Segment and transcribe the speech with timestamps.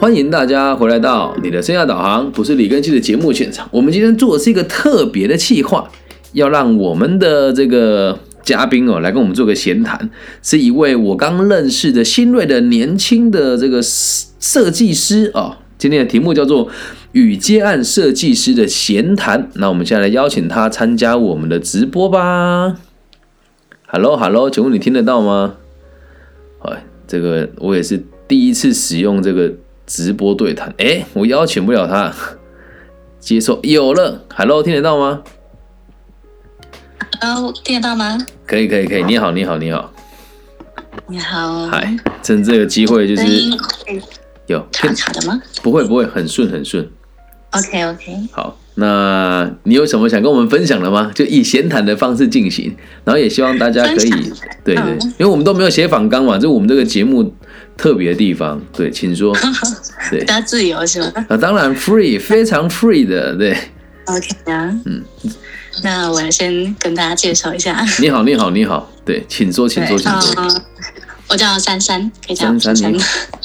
[0.00, 3.68] 欢迎大家回来到你的生涯导航，不是李根基的节目现场。
[3.72, 5.90] 我们今天做的是一个特别的企划，
[6.34, 10.08] 要让我们的这个嘉宾哦来跟我们做个闲谈，
[10.40, 15.56] 是一位我刚认识的新锐的年轻的这个设计师哦。
[15.78, 16.68] 今天的题目叫做
[17.10, 19.50] 与接案设计师的闲谈。
[19.54, 22.76] 那我们现在来邀请他参加我们的直播吧。
[23.88, 25.56] Hello，Hello，请问你听得到吗？
[26.60, 29.54] 哎，这个我也是第一次使用这个。
[29.88, 32.12] 直播对谈，哎，我邀请不了他，
[33.18, 35.22] 接受有了，Hello，听得到吗
[37.22, 38.18] ？Hello，听得到吗？
[38.46, 39.02] 可以，可以，可以。
[39.04, 39.90] 你好，你好，你好，
[41.08, 41.66] 你好。
[41.68, 43.24] 嗨，趁这个机会就是
[44.46, 45.40] 有卡卡的吗？
[45.62, 46.86] 不会，不会，很顺，很顺。
[47.52, 48.12] OK，OK。
[48.30, 51.10] 好，那你有什么想跟我们分享的吗？
[51.14, 54.10] 就以闲谈的方式进行，然后也希望大家可以，
[54.62, 57.34] 对对，因为我们都没有写访纲嘛，就我们这个节目。
[57.78, 59.34] 特别的地方，对，请说。
[60.10, 61.12] 对，大家自由是吗？
[61.28, 63.56] 啊，当然 free，非常 free 的，对。
[64.06, 65.02] OK 啊，嗯，
[65.82, 67.86] 那我先跟大家介绍一下。
[68.00, 70.62] 你好，你好，你好，对，请坐，请坐，请坐。
[71.28, 72.92] 我叫珊珊，可以叫珊珊。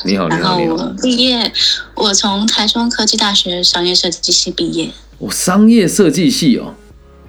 [0.06, 0.78] 你好，你好，你好。
[0.78, 1.52] 然后毕业，
[1.96, 4.90] 我从台中科技大学商业设计系毕业。
[5.20, 6.74] 我商业设计系哦，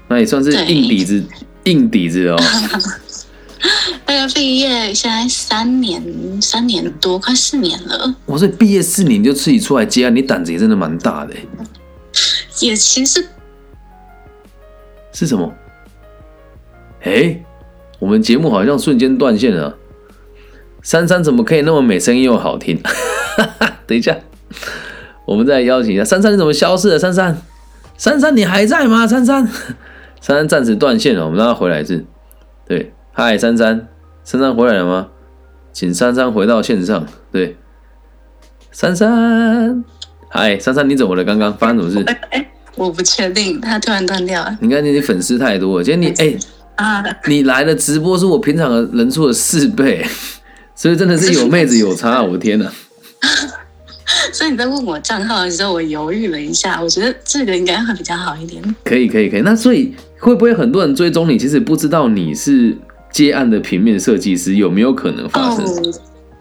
[0.09, 1.23] 那也算是硬底子，
[1.65, 2.37] 硬底子哦。
[4.15, 6.01] 大概毕业现在三年，
[6.41, 8.15] 三年多，快四年了。
[8.27, 11.35] 我说毕业四年就自己出来接案，你胆子也真的蛮大的。
[12.61, 13.27] 也其实
[15.13, 15.53] 是什么？
[17.03, 17.43] 哎，
[17.99, 19.77] 我们节目好像瞬间断线了。
[20.81, 22.81] 珊珊怎么可以那么美，声音又好听？
[23.85, 24.17] 等一下，
[25.27, 26.99] 我们再邀请一下珊珊，你怎么消失了？
[27.01, 27.43] 珊珊，
[27.99, 29.09] 珊珊，你还在吗？
[29.09, 29.45] 珊珊，
[30.23, 32.05] 珊珊暂时断线了，我们让她回来一次。
[32.69, 32.93] 对。
[33.17, 33.89] 嗨，珊珊，
[34.25, 35.09] 珊珊回来了吗？
[35.73, 37.07] 请珊珊回到线上。
[37.31, 37.57] 对，
[38.71, 39.85] 珊珊，
[40.31, 41.25] 嗨，珊珊，你怎么了？
[41.25, 42.03] 刚刚发生什么事？
[42.31, 44.57] 哎，我不确定，他突然断掉了。
[44.61, 46.39] 你看，你粉丝太多，今天你哎
[46.77, 50.07] 啊，你来的直播是我平常的人数的四倍，
[50.75, 52.71] 所以真的是有妹子有差，我的天哪！
[54.33, 58.63] 所以你在问我账号的时候，我犹豫了一下，我觉得这个应该会比较好一点。
[58.85, 59.41] 可以，可以，可以。
[59.43, 62.77] 那所以会不会很多人追踪你，其实不知道你是？
[63.15, 65.65] 接案的平面设计师有没有可能发生？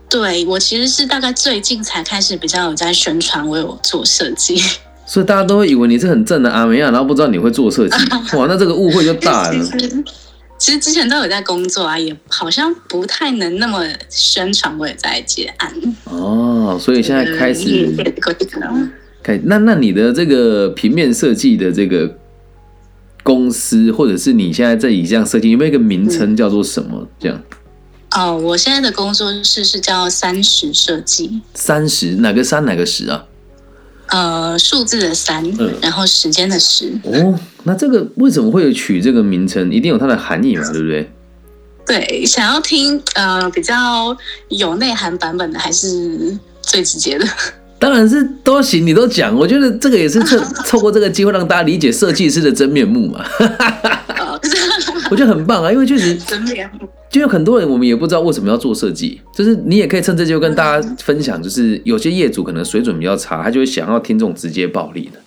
[0.10, 4.60] 对我其实是大概最近才开始比较有在宣传，我有做设计，
[5.06, 7.96] 所以大家都会以为你是很正的阿梅亚，然后不知道你会做设计，
[8.36, 9.66] 哇，那这个误会就大了。
[10.58, 15.72] 其实之前都有在工作啊，也好像不太能那么宣传我也在接案。
[16.06, 17.94] 哦，所以现在开始，
[19.22, 22.18] 开那那你的这个平面设计的这个。
[23.24, 27.08] 公司或者是你现在在以这样设计，有没有一个名称叫做什么？
[27.20, 27.42] 这样？
[28.16, 31.42] 哦，我现在的工作室是叫三十设计。
[31.56, 33.26] 三十哪个三哪个十啊？
[34.08, 35.44] 呃，数字的三，
[35.82, 36.94] 然后时间的时。
[37.04, 39.72] 哦，那这个为什么会取这个名称？
[39.72, 41.12] 一定有它的含义嘛，对不对？
[41.88, 44.16] 对，想要听呃比较
[44.50, 47.26] 有内涵版本的，还是最直接的？
[47.84, 53.26] 当然是都行，你都讲，我觉得这个也是透 透过这个机会让大家理解设计师的真面目嘛。
[55.12, 65.20] 我觉得很棒啊，因为确实真面目，就有很多人我们也不知道为什么要做设计，就是你也可以趁这机会跟大家分享，就是有些业主可能水准比较差，他就会想要听这种直接暴力的。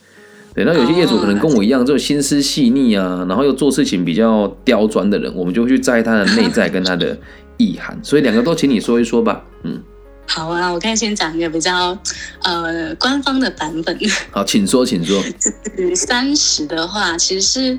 [0.55, 7.15] 对，那有些业主可能跟我一样，这种心思细腻啊，然后又做事情比较刁钻的人，我们就会去在意他的内在跟他的
[7.59, 7.99] 意涵。
[8.03, 9.79] 所以两个都请你说一说吧，嗯。
[10.27, 11.97] 好啊，我可以先讲一个比较
[12.43, 13.99] 呃官方的版本。
[14.31, 15.23] 好，请说，请说。
[15.95, 17.79] 三十的话，其实是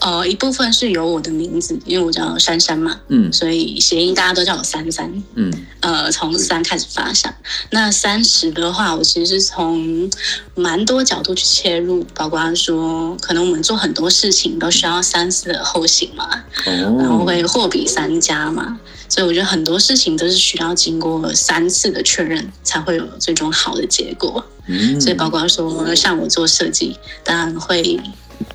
[0.00, 7.34] 呃一部分是有我的名字，因为我叫珊珊嘛，嗯，所以谐音大家都叫我三三，嗯，呃，从三开始发想。
[7.70, 10.08] 那三十的话，我其实是从
[10.54, 18.78] 蛮多角度去切入，包括说可能我们做很多事情都需要三思而后行嘛，哦，然后会货比三家嘛。
[19.10, 24.44] 所以我觉得很多事情都是需要经过三次的确认，才会有最终好的结果。
[24.66, 27.98] 嗯，所以包括说像我做设计，当然会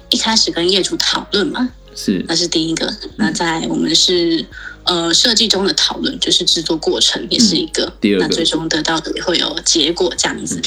[0.10, 2.94] 一开始跟业主讨论嘛，是，那是第一个。
[3.18, 4.46] 那在我们是
[4.84, 7.92] 呃设计中的讨论，就是制作过程也是一个。
[8.00, 10.62] 第二个，那最终得到的会有结果这样子。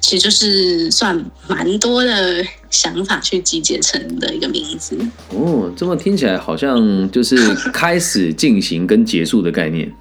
[0.00, 4.96] 其实就是算蛮多的想法去集结成的一个名字
[5.30, 5.72] 哦。
[5.76, 9.92] 这么听起来好像就是开始进行跟结束的概念。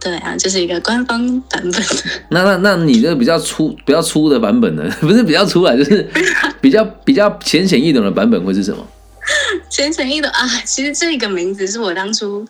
[0.00, 1.82] 对啊，就是一个官方版本。
[2.30, 4.88] 那那那你这个比较粗、比较粗的版本呢？
[5.00, 6.08] 不是比较粗啊，就是
[6.60, 8.86] 比较比较浅显易懂的版本会是什么？
[9.68, 12.46] 浅显易懂啊，其实这个名字是我当初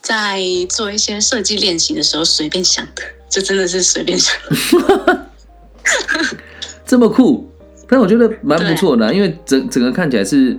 [0.00, 4.34] 在做一些设计练习的时候随便想的，就真的是随便想。
[6.86, 7.48] 这么酷，
[7.88, 10.56] 但我觉得蛮不错的，因为整整个看起来是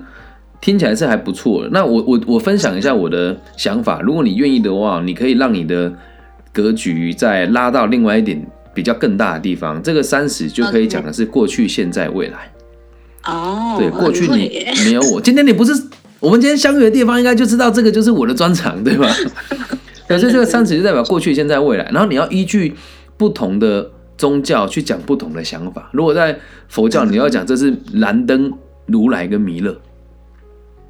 [0.60, 1.70] 听起来是还不错的。
[1.72, 5.94] 那我我我分享一下我的想法，如果你愿意的话，你可以让你的
[6.51, 9.81] 格局再拉到另外一点比较更大的地方。
[9.81, 12.51] 这个三十就可以讲的是过去、现在、未来。
[13.25, 15.71] 哦，对，过去你没有我，今天你不是
[16.19, 19.07] 我们今天相遇的地方，应该就知道这个就是我的专长，对吧？
[20.07, 22.74] 可是这个三十就代表过去、现在、未来，然后你要依据
[23.18, 23.92] 不同的。
[24.18, 25.89] 宗教去讲不同的想法。
[25.92, 26.38] 如果在
[26.68, 28.53] 佛教，你要讲这是燃灯、
[28.86, 29.75] 如来跟弥勒。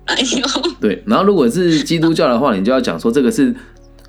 [0.03, 1.01] 哎呦，对。
[1.05, 3.55] 然后如果是基督教的话，你就要讲说这个是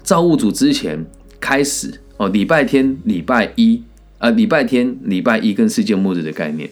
[0.03, 1.07] 造物主之前
[1.43, 3.83] 开始哦，礼拜天、礼拜一
[4.19, 6.71] 啊，礼拜天、礼拜一跟世界末日的概念。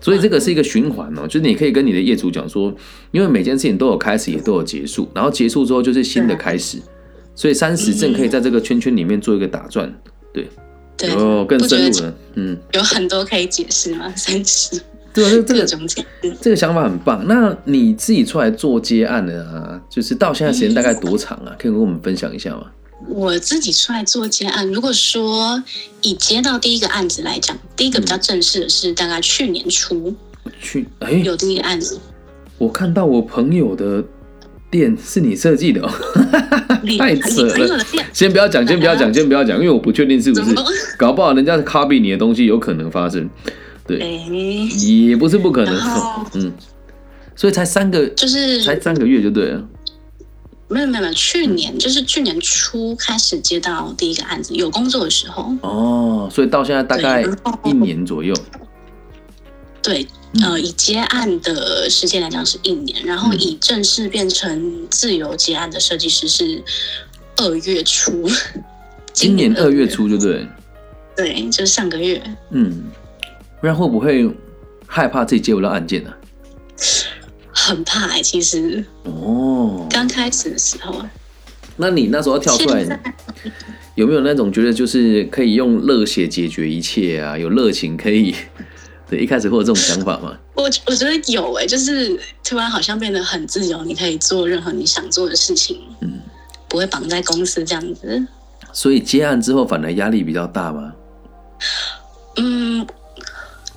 [0.00, 2.74] 所以这个是一个循环哦，就是你可以跟你的业主讲说，
[3.12, 6.78] 因为每件事情都有开始，也都有结束，然后结束之后就是新的开始。
[7.36, 9.90] 所以三十正可以在这个圈圈里面做一个打转，
[10.34, 10.46] 对。
[11.16, 14.08] 哦，更深入了，嗯，有很多可以解释吗？
[14.14, 14.80] 三十，
[15.12, 15.66] 对啊，这个
[16.40, 17.26] 这个想法很棒。
[17.26, 21.56] 那你自己出来做接案的啊，就是到现在时间大概多长啊？
[21.58, 22.66] 可以跟我们分享一下吗？
[23.08, 25.62] 我自己出来做接案，如果说
[26.00, 30.14] 以接到第一个案子来讲，第一个比较正式的是大概去年初，
[30.60, 31.98] 去哎有第一个案子，
[32.58, 34.04] 我看到我朋友的。
[34.72, 35.86] 店是你设计的，
[36.98, 37.84] 太扯了！
[38.10, 40.54] 先不要讲，先不要讲，先不要讲，因为我不确定是不是，
[40.96, 43.28] 搞不好人家是 copy 你的东西，有可能发生。
[43.86, 43.98] 对，
[44.78, 45.78] 也不是不可能。
[46.32, 46.50] 嗯，
[47.36, 49.62] 所以才三个，就是才三个月就对了。
[50.72, 55.54] 没有没有没有，去年就是去年初开始接到第一个案子，有工作的时候。
[55.60, 57.22] 哦，所以到现在大概
[57.64, 58.34] 一年左右。
[59.82, 60.06] 对。
[60.42, 66.64] 呃，以接案的时间来讲是一年，然后以正式变成自由接案的设计师是
[67.36, 68.26] 二月初，
[69.12, 70.48] 今年二月初就对，
[71.14, 72.18] 对，就是上个月。
[72.48, 72.84] 嗯，
[73.60, 74.26] 不然会不会
[74.86, 76.10] 害怕自己接不到案件呢？
[77.62, 81.00] 很怕哎，其实哦，刚开始的时候，
[81.76, 83.00] 那你那时候跳出来，
[83.94, 87.38] 有没有那种觉得就是可以用热血解决一切啊？
[87.38, 88.34] 有热情可以。
[89.08, 90.36] 对，一开始会有这种想法吗？
[90.54, 96.18] 我我觉得有哎，就是突然好像变得很自由，你可以做任何你想做的事情，嗯，
[96.66, 98.26] 不会绑在公司这样子。
[98.72, 100.94] 所以接案之后反而压力比较大吗？
[102.36, 102.86] 嗯，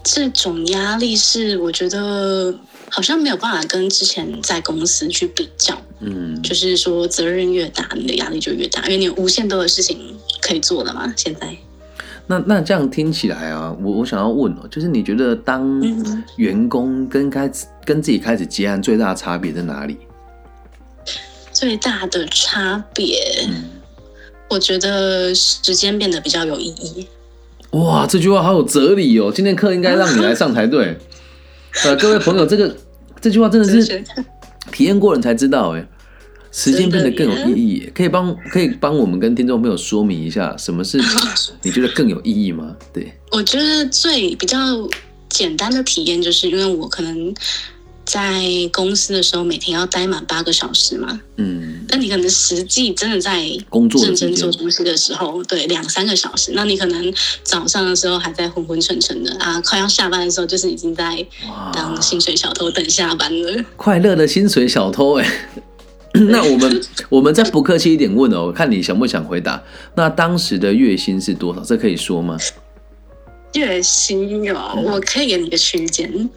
[0.01, 2.57] 这种压力是我觉得
[2.95, 11.53] 好像没有办法跟之前在公司去比较，嗯，就是说责任越大，你的压力就越大，因为你有无限多的事情可以做了嘛，现在。
[12.27, 15.81] 那那这样听起来啊，我我想要问哦，就是你觉得当
[16.37, 19.97] 员工跟开始跟自己开始接案最大的差别在哪里？
[21.51, 23.19] 最大的差别，
[24.49, 27.05] 我觉得时间变得比较有意义。
[27.71, 29.29] 哇，这句话好有哲理哦！
[29.35, 30.97] 今天课应该让你来上才对。
[31.83, 32.73] 呃，各位朋友，这个
[33.25, 34.03] 这句话真的是
[34.71, 35.83] 体验过人才知道哎。
[36.51, 40.97] 时间变得更有意义，可以帮可以帮我们跟听众朋友说明一下，什么是
[41.63, 42.73] 你觉得更有意义吗？
[42.93, 44.57] 对，我觉得最比较
[45.27, 47.33] 简单的体验，就是因为我可能
[48.05, 57.13] 在公司的时候，每天要待满八个小时嘛，嗯，但你可能实际真的在工作认真做东西的时候，对，两三个小时，那你可能
[57.43, 61.25] 早上的时候还在昏昏沉沉的啊，快要下班的时候，就是已经在
[61.73, 65.27] 当薪水小偷等下班了，快乐的薪水小偷，哎。
[66.29, 69.61] 那我们 我们再不客气一点问哦，看你想不想回答。
[69.95, 71.59] 那当时的月薪是多少？
[71.59, 72.37] 这可以说吗？
[73.51, 76.29] 月薪有，我可以给你个区间。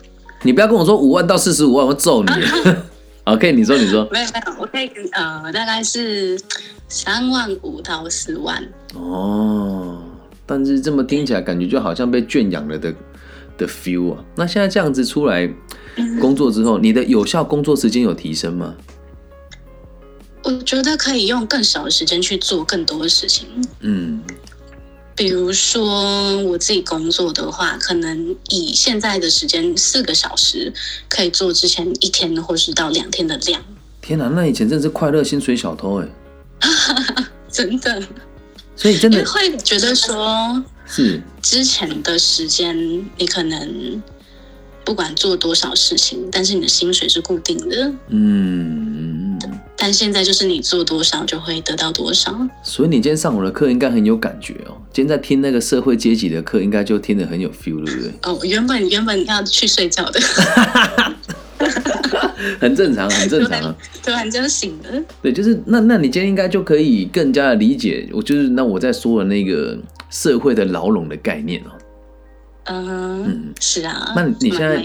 [0.43, 2.31] 你不要跟我说五万到四十五万，我揍你。
[3.25, 4.09] OK，你说你说。
[4.11, 6.41] 没有没有，我可以呃，大概是
[6.89, 8.67] 三万五到四万。
[8.95, 10.03] 哦，
[10.47, 12.95] 但是这么听起来，感觉就好像被圈养了的
[13.59, 14.25] 的 feel 啊。
[14.35, 15.49] 那现在这样子出来
[16.21, 18.75] 工作之后，你的有效工作时间有提升吗？
[20.45, 23.47] 我觉得可以用更少的时间去做更多的事情。
[23.81, 24.23] 嗯，
[25.19, 30.73] 比如说我自己工作的话，可能以现在的时间四个小时，
[31.09, 33.61] 可以做之前一天或是到两天的量。
[34.01, 36.09] 天哪，那以前真是快乐薪水小偷哎！
[37.51, 38.01] 真的，
[38.77, 44.01] 所以真的会觉得说，是之前的时间，你可能
[44.89, 47.93] 不管做多少事情，但是你的薪水是固定的。
[48.09, 49.39] 嗯。
[49.77, 54.75] 但现在就是你做多少就会得到多少，所以你今天上我的课应该很有感觉哦。
[54.91, 58.11] 今天在听那个社会阶级的课，应该就听得很有 feel，对不对？
[58.23, 60.19] 哦，原本原本要去睡觉的，
[62.59, 63.77] 很正常，很正常啊。
[64.03, 69.79] 突然间醒了，对，就是那那你今天应该就可以更加的理解我，就是那我在说的那个
[70.09, 71.71] 社会的牢笼的概念哦。
[72.71, 74.13] 嗯，是啊。
[74.15, 74.83] 那你现在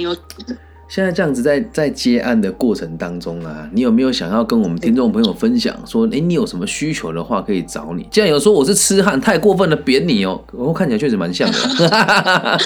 [0.89, 8.07] 现在这样子在在接案的过程当中啊，你有没有想要跟我们听众朋友分享说，哎，你有什么需求的话可以找你？
[8.11, 11.57] 既然有说我是痴汉，太过分了，扁你哦，我看起来确实蛮像的。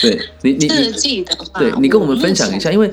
[0.00, 2.88] 对你你设计的话，对你跟我们分享一下，因为。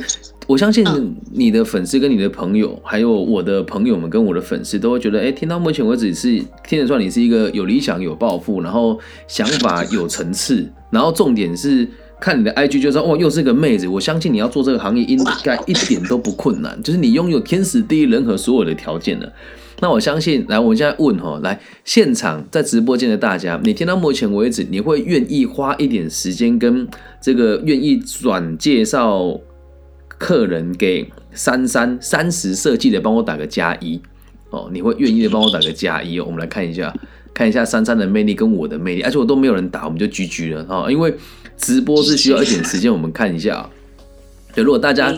[0.45, 0.85] 我相信
[1.31, 11.87] 你的粉丝跟你的朋友，还有我的朋友们跟我的粉丝都会觉得，哎，听到目前为止是听得出来你是一个有理想、有抱负，然后想法有层次，然后重点是
[12.19, 13.87] 看你的 IG 就说，哦，又是个妹子。
[13.87, 19.33] 我相信你要做这个行业应该一点都不困难，就是你拥有天时地利人和所有的条件了。
[19.79, 26.85] 那我相信，来，我们现在问哈，来现场在直播间的大家，你听到目前为止，你会愿意花一点时间跟
[27.21, 29.39] 这个愿意转介绍？
[30.23, 34.01] 客人给三三三十设计的，帮我打个加一
[34.51, 36.23] 哦，你会愿意的帮我打个加一哦。
[36.25, 36.95] 我们来看一下，
[37.33, 40.89] 看一下三三的魅力跟我的魅力，而且我都没有人打，我们就 GG 了哦。
[40.89, 41.13] 因为
[41.57, 43.69] 直播是需要一点时间，我们看一下。
[44.55, 45.13] 对如果大家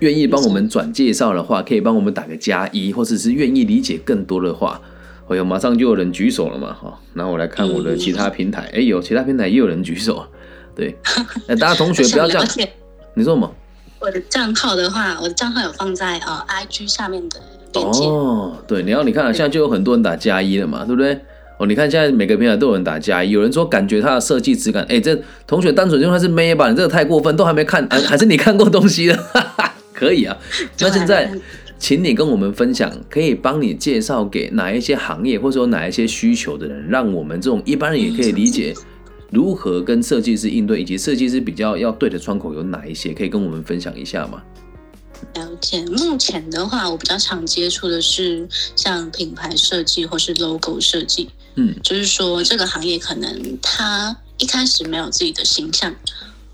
[0.00, 4.80] 愿意帮我们转介绍的话，可以帮我们打个加一，或者是愿意理解更多的话，
[5.28, 6.98] 哎呦，马上就有人举手了嘛哈。
[7.14, 10.26] 然后我来看我的其他平台，哎有其他平台也有人举手，
[10.74, 10.96] 对，
[11.46, 12.48] 哎大家同学不要这样，
[13.14, 13.54] 你说什么？
[14.00, 17.40] 我的账号的话，我的账号有放在呃 IG 下面的
[17.72, 18.04] 链接。
[18.04, 21.18] 哦，对，然后你看，现在就有很多人打加一了嘛，对不对？
[21.58, 26.70] 哦，你看现在每个平台都有人打加一，有人说感觉它的设计质感，哎，这同学单纯因为他是妹吧？
[26.70, 29.18] 你这个太过分，都还没看，还是你看过东西了？
[29.92, 30.36] 可以啊。
[30.78, 31.28] 那现在，
[31.76, 38.72] 请你跟我们分享，可以帮你介绍给哪一些行业，或者说哪一些需求的人，让我们这种一般人也可以理解。
[39.30, 44.42] 如何跟设计师应对，以及设计师比较要对的窗口有哪一些，可以跟我们分享一下吗？
[45.34, 51.28] 了解，目前的话，我比较常接触的是像品牌设计或是 logo 设计。
[51.56, 55.94] 嗯，就是说这个行业可能他一开始没有自己的形象，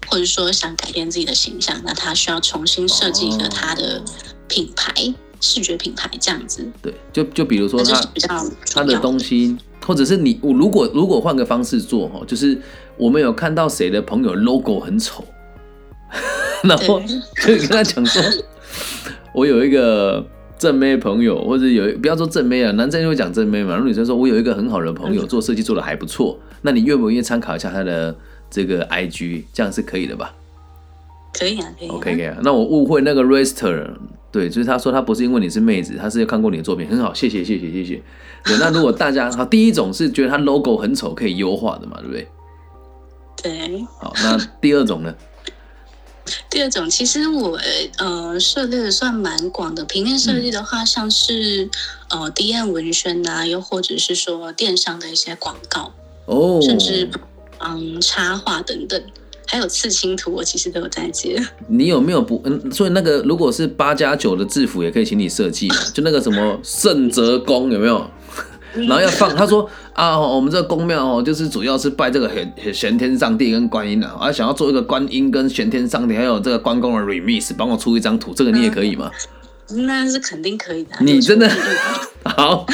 [0.09, 4.03] 或者说想改变自己的形象，那他需要重新设计一个他的
[4.49, 4.93] 品牌。
[5.41, 8.01] 视觉品牌这样子，对，就就比如说他
[8.73, 9.55] 他的东西，
[9.85, 12.59] 或者是你我如果如果换个方式做哈，就是
[12.97, 15.25] 我们有看到谁的朋友 logo 很丑，
[16.65, 18.23] 然后就跟他讲说，
[19.35, 20.25] 我有一个
[20.59, 28.17] 正妹朋友，或者有不要说正妹啊，男生就会讲正妹嘛，然后女生说我有一个很好的朋友做设计做的还不错，那你愿不愿意参考一下他的
[28.51, 30.35] 这个 IG，这样是可以的吧？
[31.39, 31.89] 可以啊，可以。
[31.89, 32.39] OK，可以啊。
[32.43, 33.91] 那我误会那个 Rester。
[34.31, 38.03] 对，就是他说他不是因为你是妹子，他是看过你的作品，很好，谢谢谢谢谢谢。
[38.45, 42.29] 对，那如果大家好，第一种是觉得他 logo 很丑，可以优化的嘛，对不对？
[43.41, 43.87] 对。
[44.01, 45.15] 好，那第二种呢？
[46.51, 47.57] 第二种其实我
[47.99, 51.71] 呃涉猎的算蛮广的，平面设计的话，像是
[52.11, 55.93] 呃 D N 文宣呐，又或者是说电商的一些广告
[56.27, 57.09] 哦，甚至
[57.61, 59.01] 嗯插画等等。
[59.55, 61.41] 还有刺青图，我其实都有在接。
[61.69, 62.73] 你有没有不嗯？
[62.73, 68.05] 所以那个如果是八加九的制服，也可以请你设计，就 那个什么圣泽宫有没有？
[68.75, 79.09] 然后要放，他说啊，我们这个宫庙哦，就是主要是拜这个玄玄天上帝跟观音的，啊，想要做一个观音跟玄天上帝，还有这个关公的 remix，帮我出一张图，这个你也可以吗？
[79.87, 80.97] 那是肯定可以的。
[80.99, 81.49] 你真的
[82.27, 82.67] 好，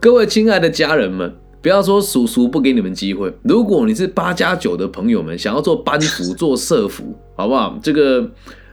[0.00, 1.36] 各位亲爱的家人们。
[1.62, 3.32] 不要说叔叔不给你们机会。
[3.44, 7.78] 如果你是八加九的朋友们，想要做班服、做社服，好不好？
[7.80, 8.28] 这个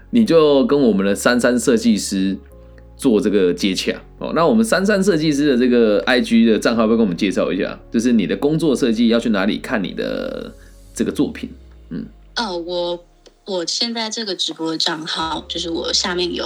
[0.09, 2.35] 你就跟我们的三三设计师
[2.97, 4.31] 做这个接洽哦。
[4.33, 7.79] 那我们三三设计师的这个 IG 的账号，要不要跟我们介绍一下？
[7.91, 10.51] 就是你的工作设计要去哪里看你的
[10.95, 11.47] 这个作品？
[11.91, 13.05] 嗯，哦，我
[13.45, 16.45] 我现在这个直播的账号，就是我下面有。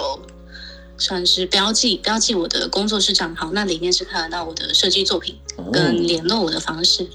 [0.98, 5.36] 算是标记标记我的工作室账号，那里面是看得到我的设计作品
[5.72, 7.08] 跟联络我的方式。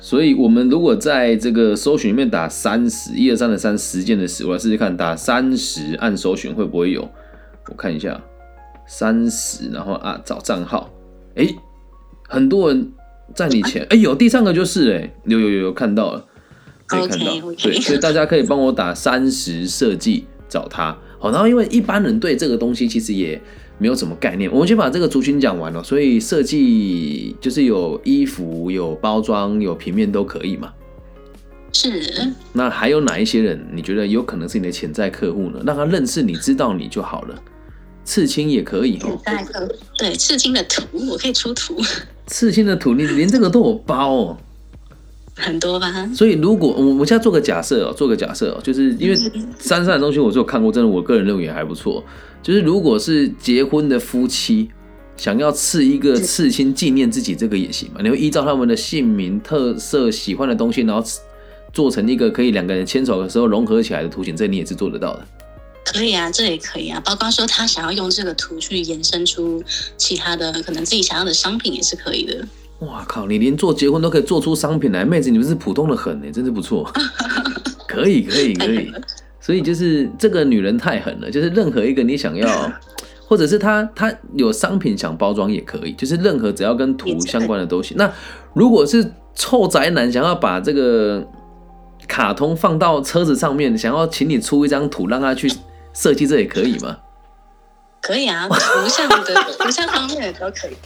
[0.00, 7.08] 所以，我们如果在这个搜寻里面打三十一二三的三十件的十，我来试试看，打三十按搜寻会不会有？
[7.68, 8.22] 我看一下
[8.86, 10.88] 三十，然后啊找账号，
[11.34, 11.48] 哎，
[12.28, 12.92] 很多人
[13.34, 16.24] 在你前，哎有第三个就是哎有有有有看到了，
[16.86, 20.96] 可以看到，对，所以大家可以帮我打三十设计找他。
[21.18, 23.40] 好，然后因为一般人对这个东西其实也
[23.78, 25.82] 没有什么概念，我们先把这个族群讲完了。
[25.82, 30.72] 所以设计就是有衣服、有包装、有平面都可以嘛。
[31.72, 32.32] 是。
[32.52, 35.62] 那还有哪一些人你觉得有可能是你的潜在客户呢？
[35.66, 37.34] 让他认识你、知道你就好了。
[38.04, 39.20] 刺青也可以哦。
[39.98, 41.76] 对刺青的图，我可以出图。
[42.26, 44.38] 刺青的图，你连这个都有包哦。
[45.38, 49.16] 很多吧，所以如果我我现在做个假设哦，做个假设哦，就是因为
[49.58, 52.04] 山上的东西我是有看过，真的，我个人认为也还不错。
[52.42, 54.68] 就是如果是结婚的夫妻
[55.16, 58.00] 想要刺一个刺青纪念自己，这个也行嘛？
[58.02, 61.08] 你会依照他们的姓名特色、喜欢的东西，然后
[61.72, 65.26] 做成一个可以两个人牵手的时候融合起来的图形，这你也是做得到的。
[65.84, 67.00] 可以啊，这也可以啊。
[67.04, 69.62] 包括说他想要用这个图去延伸出
[69.96, 72.46] 其他的可能自己想要的商品也是可以的。
[72.80, 73.26] 哇靠！
[73.26, 76.88] 你连做结婚都可以做出商品来，妹子你们是普通的很呢，真是不错。
[77.88, 78.92] 可以可以可以，
[79.40, 82.48] 所以就是这个女人太狠了，就是任何一个你想要，
[83.26, 87.96] 或者是她她有商品想包装也可以，就是任何只要跟图相关的都行。
[87.96, 88.08] 那
[88.52, 91.26] 如果是臭宅男想要把这个
[92.06, 95.50] 卡通放到车子上面，想要请你出一张图让他去
[95.92, 96.96] 设计，这也可以吗？
[98.00, 100.76] 可以啊， 图像的图像方面的都可以。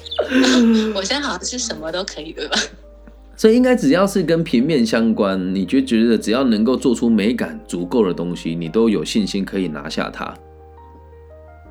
[0.94, 2.58] 我现在好像是什么都可以，对吧？
[3.36, 10.34] 所以应该只要是跟平面相关，你就觉得只要能够做出美感足够的东西，你都有信心可以拿下它。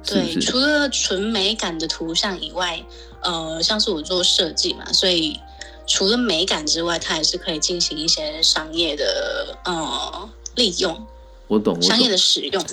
[0.03, 2.83] 对，除了纯美感的图像以外，
[3.21, 5.39] 呃，像是我做设计嘛，所以
[5.85, 11.05] 除了美感之外，它也是可以进行一些商业的呃利用。
[11.47, 12.65] 我懂，商业的使用。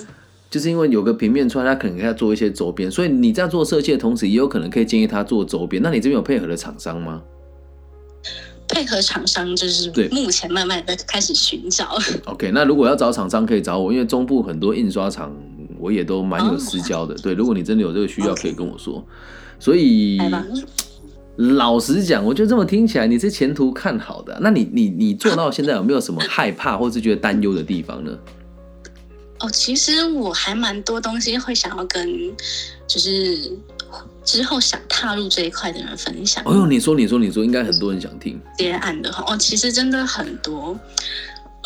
[0.49, 5.81] 就是因为有个平面出来，他可能要做一些周边，所以你在做设计的同时，也有可能可以建议他做周边。
[5.83, 7.21] 那你这边有配合的厂商吗？
[8.67, 11.97] 配合厂商就是对，目前慢慢在开始寻找。
[12.25, 15.35] OK，那如果要找厂商可以找我，因为中部很多印刷厂
[15.79, 17.15] 我也都蛮有私交的。
[17.15, 19.03] 对，如果你真的有这个需要，可以跟我说。
[19.59, 20.19] 所以
[21.35, 24.37] 老实讲，我觉得这么听起来你是前途看好的。
[24.41, 28.11] 那你你你做到现在有没有什么害怕或是觉得担忧的地方呢？
[29.39, 32.35] 哦，其实我还蛮多东西会想要跟，
[32.85, 33.49] 就是
[34.25, 36.43] 之后想踏入这一块的人分享。
[36.45, 39.23] 哦呦，你说，你说，你说，应该很多人想听接案的话。
[39.33, 40.77] 哦，其实真的很多。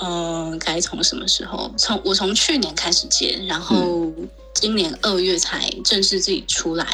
[0.03, 1.73] 嗯，该从什么时候？
[1.75, 4.11] 从我从去年开始接，然后
[4.53, 6.85] 今年二月才正式自己出来，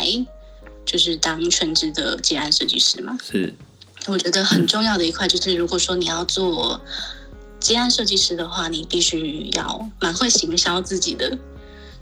[0.86, 3.18] 就是当全职的接案设计师嘛。
[3.22, 3.54] 是，
[4.08, 6.80] 我觉得很重要的一块就是，如果说你要做。
[7.60, 11.38] 接案设计师的话，你必须要蛮会行销自己的，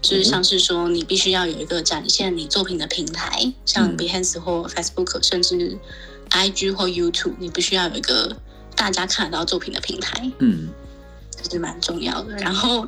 [0.00, 5.76] 就是像是说，你必须要有一个展现你作品的平台，像 Behance 或 Facebook，甚至
[6.30, 8.36] IG 或 YouTube，你必须要有一个
[8.76, 10.68] 大家看得到作品的平台，嗯，
[11.30, 12.36] 这是蛮重要的。
[12.36, 12.86] 然后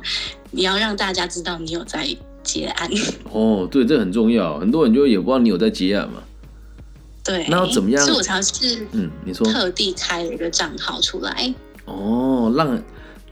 [0.51, 2.07] 你要让大家知道你有在
[2.41, 2.89] 接案。
[3.31, 6.23] 哦，对，这很重要，很多人就也不知道你有在接案嘛。
[7.23, 8.03] 对，那要怎么样？
[8.03, 11.53] 所以我才是嗯，你说特地开了一个账号出来。
[11.85, 12.81] 哦，让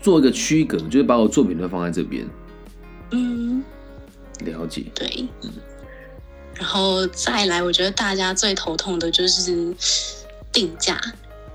[0.02, 2.26] 做一个区隔，就是把我作品都放在这边。
[3.12, 3.64] 嗯，
[4.46, 4.86] 了解。
[4.94, 5.50] 对，嗯。
[6.56, 9.74] 然后再来，我觉得大家最头痛的就是
[10.52, 11.00] 定价。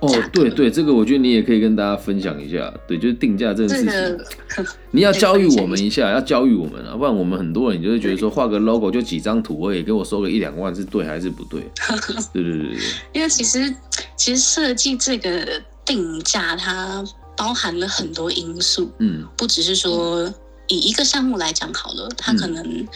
[0.00, 2.72] 哦，对对，这个我觉得你也可以跟大家分享一下。
[2.86, 4.18] 对，就是定价这件事
[4.54, 11.60] 情，你要 教育我们一下，要教育我们啊，不然我们很多人就会觉得说画个 logo 就几张图，我也给我收个一两万，是对还是不对？
[12.32, 12.78] 对对对对。
[13.12, 13.74] 因为其实
[14.16, 15.62] 其实设计这个。
[15.84, 17.04] 定价它
[17.36, 20.32] 包含了很多因素，嗯，不只是说
[20.68, 22.86] 以一个项目来讲好了，它可能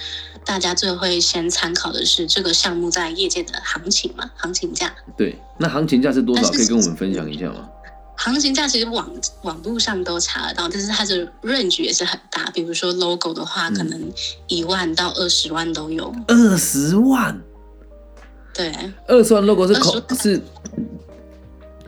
[0.45, 4.95] 大家最会先参考的是这个项目在业界的行情嘛，行情价。
[5.17, 6.51] 对，那行情价是多少？
[6.51, 7.69] 可以跟我们分享一下吗？
[8.17, 9.09] 行情价其实网
[9.43, 12.51] 网络上都查得到，但是它的 range 也是很大。
[12.51, 14.13] 比如说 logo 的话，可能
[14.49, 16.13] 一万到二十万都有。
[16.27, 17.41] 二十万？
[18.53, 18.75] 对，
[19.07, 20.43] 二十万 logo 是口是。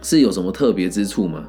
[0.02, 1.48] 是有什么特别之处吗？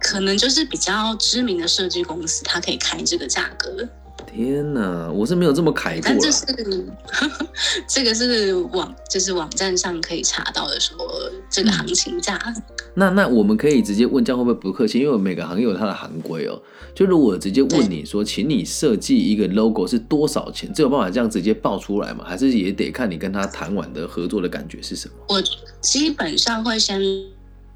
[0.00, 3.88] 可能就是比较知名的设计公司，它可以开这个价格。
[4.26, 6.02] 天哪，我是没有这么开过。
[6.04, 6.44] 但这是
[7.88, 10.96] 这个是网，就是网站上可以查到的，说
[11.48, 12.38] 这个行情价。
[12.94, 14.98] 那那我们可以直接问，这样会不会不客气？
[15.00, 16.60] 因为每个行业有它的行规哦。
[16.94, 20.70] 就如果直接问你说，请你设计一个 logo 是多少钱？
[20.74, 22.24] 这有办法这样直接报出来吗？
[22.26, 25.14] 还是也得看你跟他谈完的合作的感觉是什么？
[25.28, 25.42] 我
[25.80, 27.00] 基本上会先。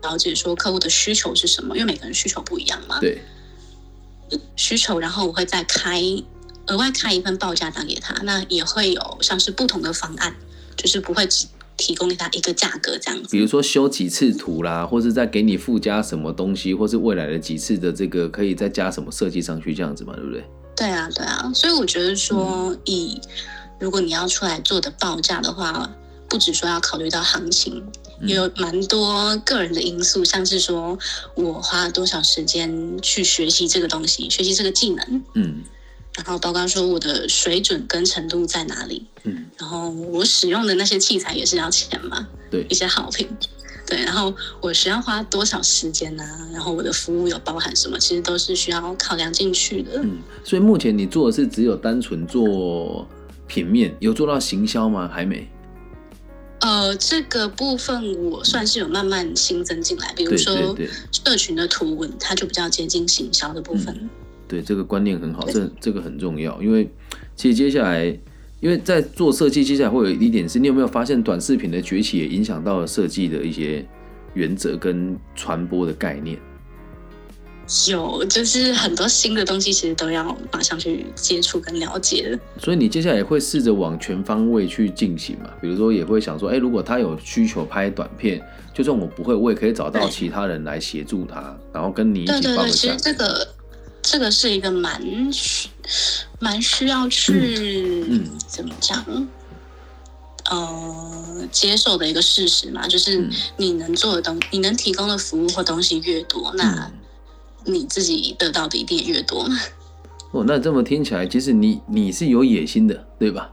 [0.02, 2.98] 了解说客户的需求是什么，因为每个人需求不一样嘛。
[3.00, 3.22] 对，
[4.56, 6.02] 需求，然后我会再开
[6.66, 10.34] 额外开一份报价单给他，那也会有像是不同的方案，
[10.76, 13.28] 就是不会只提供给他一个价格这样子。
[13.30, 20.44] 比如说修几次图啦，或是再给你附加什么东西，或是未来的几次的这个可以再加什么设计上去这样子嘛，对不对？
[20.76, 23.20] 对啊，对啊，所以我觉得说，以
[23.78, 25.90] 如果你要出来做的报价的话，
[26.30, 27.84] 不只说要考虑到行情。
[28.22, 30.98] 也有蛮多个人的因素，像是说
[31.34, 35.62] 我花多少时间去学习这个东西，学习这个技能，嗯，
[36.14, 43.26] 然后包括说我的水准跟程度在哪里，嗯，然后我使用的那些器材也是要钱嘛，对，一些好评，
[43.86, 46.22] 对，然后我需要花多少时间呢？
[46.52, 47.98] 然后我的服务有包含什么？
[47.98, 49.92] 其实都是需要考量进去的。
[50.02, 53.08] 嗯，所以目前你做的是只有单纯做
[53.46, 55.08] 平面，有做到行销吗？
[55.10, 55.50] 还没。
[56.60, 60.76] 呃，这个部分我算是有慢慢新增进来，比如说
[61.10, 64.08] 社群的图文，它就比较接近行销的部分。
[64.46, 66.90] 对，这个观念很好，这这个很重要，因为
[67.34, 68.04] 其实接下来，
[68.60, 73.86] 因为在做设计，接下来会有一点是，你有没有发现短视频的崛起也影响到了设计的一些
[74.34, 76.38] 原则跟传播的概念？
[77.88, 82.36] 有，就是很多新的东西，其实都要马上去接触跟了解。
[82.58, 85.50] 所以你接下来也会试着往全方位去进行嘛？
[85.60, 88.42] 比如说，也会想说，哎，如果他有需求拍短片，
[88.74, 93.48] 就算我不会，我也可以找到其他人来协助他，然后跟你一起对对对，其实这个
[94.02, 95.00] 这个是一个蛮
[96.40, 99.04] 蛮需要去嗯怎么讲？
[100.50, 106.90] 呃，接受的一个事实嘛，就是你能做的东，你能提供的服务或东西越多，那。
[107.64, 109.46] 你自己得到的一定也越多
[110.32, 113.50] 哦，那这么听起来，其实你你是有野心的，对吧？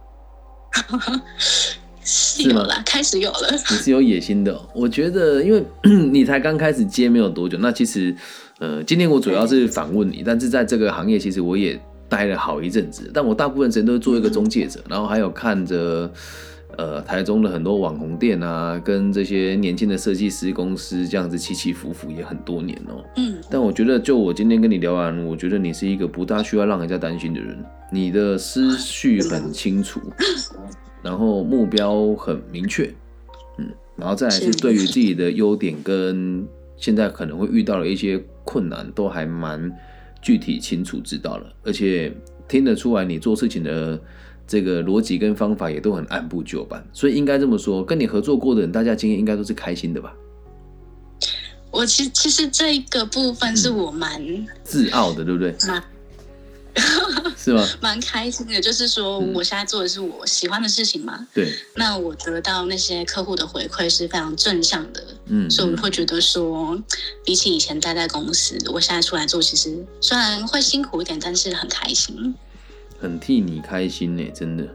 [2.04, 3.52] 是有了，开始有了。
[3.72, 5.64] 你是有野心的，我觉得，因为
[6.12, 7.58] 你才刚开始接没有多久。
[7.58, 8.16] 那其实，
[8.60, 13.12] 呃，今天我主要是访问你，但是在这个行业，其实我也待了好一阵子。
[13.14, 16.10] 但我大部分时间都是做一个中介者，然后还有看着。
[16.76, 23.04] 呃，台中的很多网红店啊，跟这些年轻的设计师公司这样子起起伏伏也很多年哦。
[23.16, 30.02] 嗯，但我觉得，就我今天跟你聊完，我觉得你是一个不大需要让人家担心的人，你的思绪很清楚，
[31.02, 32.94] 然后目标很明确，
[33.58, 39.72] 嗯，然后再来是对于自己的优点跟现在可能会遇到的一些困难，都还蛮
[40.22, 42.12] 具体清楚知道了，而且
[42.46, 44.00] 听得出来你做事情的。
[44.48, 50.14] 这个逻辑跟方法也都很按部就班，所以应该这么说，跟你合作过的人，大家经验应该都是开心的吧？
[51.70, 54.22] 我其实其实这一个部分是我蛮
[54.64, 55.54] 自傲的，对不对？
[57.36, 57.68] 是吗？
[57.82, 61.28] 蛮开心的，就是说我现在做的是我喜欢的事情嘛。
[61.34, 61.52] 对。
[61.76, 66.80] 那我得到那些客户的回馈是非常正向的，嗯，所以我会觉得说，
[67.26, 72.34] 比起以前待在公司，我现在出来做，其实虽然会辛苦一点，但是很开心。
[73.00, 74.68] 很替你开心呢，真的，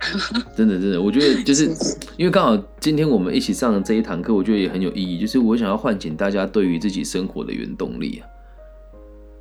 [0.56, 1.64] 真的，真的，我觉得就是
[2.16, 8.28] 因为刚好今天我们一起上的这一堂课，我觉得也很有意义，就是我想要唤醒大家对于自己生活的原动力啊。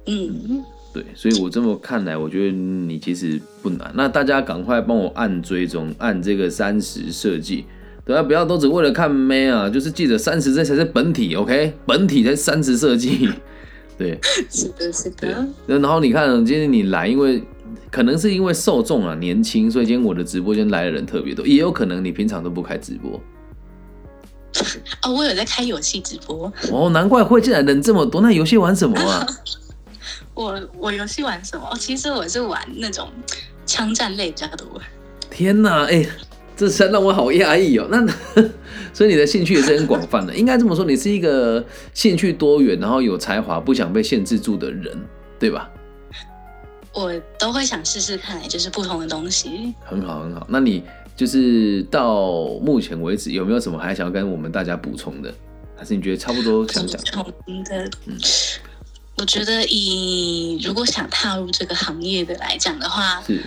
[0.07, 3.91] 嗯，对，所以我这么看来，我觉得你其实不难。
[3.95, 7.65] 那大家赶快帮我按追踪，按这个三十设计，
[8.05, 11.73] 大家不要都只为了看妹啊，就是记得三十这才是本体，OK？
[11.85, 13.29] 本体才三十设计，
[13.97, 14.17] 对，
[14.49, 15.47] 是的，是的。
[15.67, 17.43] 然后你看今天你来，因为。
[17.91, 23.19] 可能是因为受众啊年轻，所以今天我的直播间来的人特别多，也有可能你平常都不开直播。
[25.03, 26.51] 哦，我有在开游戏直播。
[26.71, 28.21] 哦，难怪会进来人这么多。
[28.21, 29.27] 那游戏玩什么啊？
[30.33, 31.69] 我我游戏玩什么？
[31.77, 33.07] 其实我是玩那种
[33.65, 34.81] 枪战类比较多。
[35.29, 36.05] 天哪，哎，
[36.55, 37.87] 这实让我好压抑哦。
[37.89, 38.05] 那
[38.93, 44.97] 所以你的兴趣也是很广泛的，应该这么说，你是一个兴趣多元，然后有才华、不想被限制住的人，
[45.37, 45.69] 对吧？
[46.95, 49.75] 我都会想试试看，就是不同的东西。
[49.83, 50.47] 很好，很好。
[50.49, 50.81] 那你
[51.15, 55.33] 就是到目前为止有没有什么还想要跟我们大家补充的？
[55.77, 56.99] 还是你觉得差不多想讲？
[57.01, 58.17] 补充的，嗯，
[59.17, 63.43] 我觉得以如果想踏入这个行业的来讲的话，是，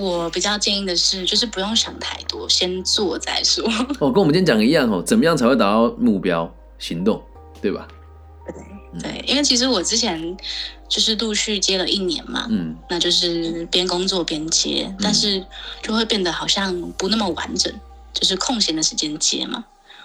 [0.00, 3.64] 我比较建议的是，就是不用想太多，先做再说。
[3.98, 6.48] 哦，跟我们今天讲的一样哦，怎么样才会达到目标？
[6.78, 7.20] 行动，
[7.60, 7.88] 对吧？
[8.46, 8.54] 对，
[9.00, 10.36] 对，因为其实我之前。
[10.88, 15.44] 就是陆续接了一年嘛，嗯，那就是边工作边接，但是
[15.82, 17.70] 就会变得好像不那么完整，
[18.14, 19.62] 就是空闲的时间接嘛。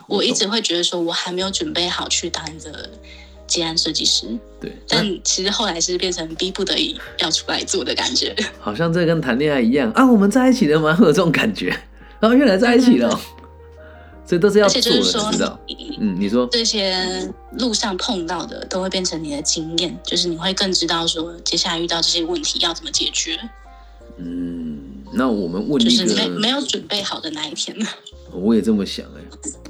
[0.07, 2.89] 我一直会觉得说，我还没有准备好去当一个
[3.47, 4.27] 接案设计师，
[4.59, 4.75] 对。
[4.85, 10.93] 但其实后来是变成逼不得已要出来做的感觉，好像这跟谈恋爱一样啊，我们在一起了吗？
[10.93, 11.69] 会 有这种感觉，
[12.19, 13.17] 然后原来在一起了。
[14.25, 15.59] 这都是要做的，知道？
[15.99, 23.37] 嗯，你说这些路上碰到的都会变成你的经验，就是你会更知道说接下来遇到这些问题要怎么解决。
[24.17, 24.79] 嗯，
[25.13, 27.75] 那我们问一个没没有准备好的那一天，
[28.31, 29.21] 我也这么想哎。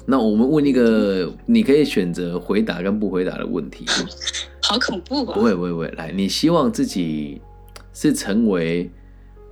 [0.06, 3.86] 那我们问一个你可以选择回答跟不回答的问题，
[4.62, 5.34] 好恐怖啊！
[5.34, 7.42] 不会不会不会，来，你希望自己
[7.94, 8.92] 是成为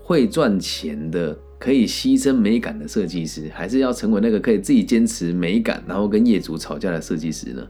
[0.04, 1.38] 会赚钱的？
[1.62, 7.62] 可以牺牲美感的设计师，还是要成为那个可以自己坚持美感，然后跟业主吵架的设计师呢？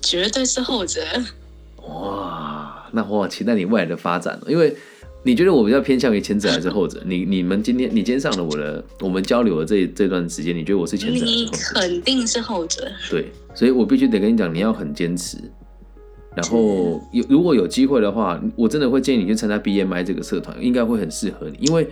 [0.00, 1.02] 绝对是后者。
[1.86, 4.74] 哇，那我好期待你未来的发展因为
[5.22, 7.02] 你觉得我比较偏向于前者还是后者？
[7.06, 11.22] 你你们今天你今天上了我的，我们交流的这这段时间，你觉得我是前者？
[11.26, 12.90] 你肯定是后者。
[13.10, 15.36] 对，所以我必须得跟你讲，你要很坚持。
[16.34, 21.58] 然后有如果有机会的话，我真的会建议你去参加 BMI 这个社团，应该会很适合你。
[21.60, 21.86] 因为，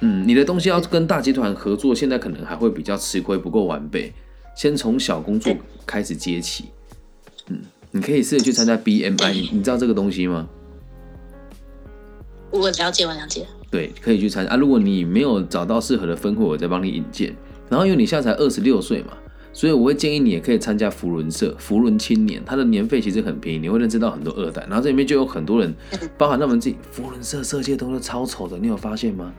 [0.00, 4.12] 嗯，你的东西要跟大集团合作，现在可能还会比较吃亏，不够完备。
[4.56, 5.54] 先从小工作
[5.86, 6.64] 开始接起。
[7.48, 7.60] 嗯，
[7.92, 10.48] 你可以试着去参加 BMI， 你知道这个东西吗？
[12.50, 13.46] 我了解，我了解。
[13.70, 14.56] 对，可以去参加啊。
[14.56, 17.34] 如果你没有找到适合的分会，我再帮你引荐。
[17.68, 19.12] 然后因为你现在才二十六岁嘛。
[19.56, 24.60] 所以我会建议你也可以参加福伦社、福伦青年，它的年费其实很便宜，你会认识到很多二代。
[24.68, 25.74] 然后这里面就有很多人，
[26.18, 26.76] 包含他们自己。
[26.90, 29.32] 福伦社设计的东西超丑的，你有发现吗？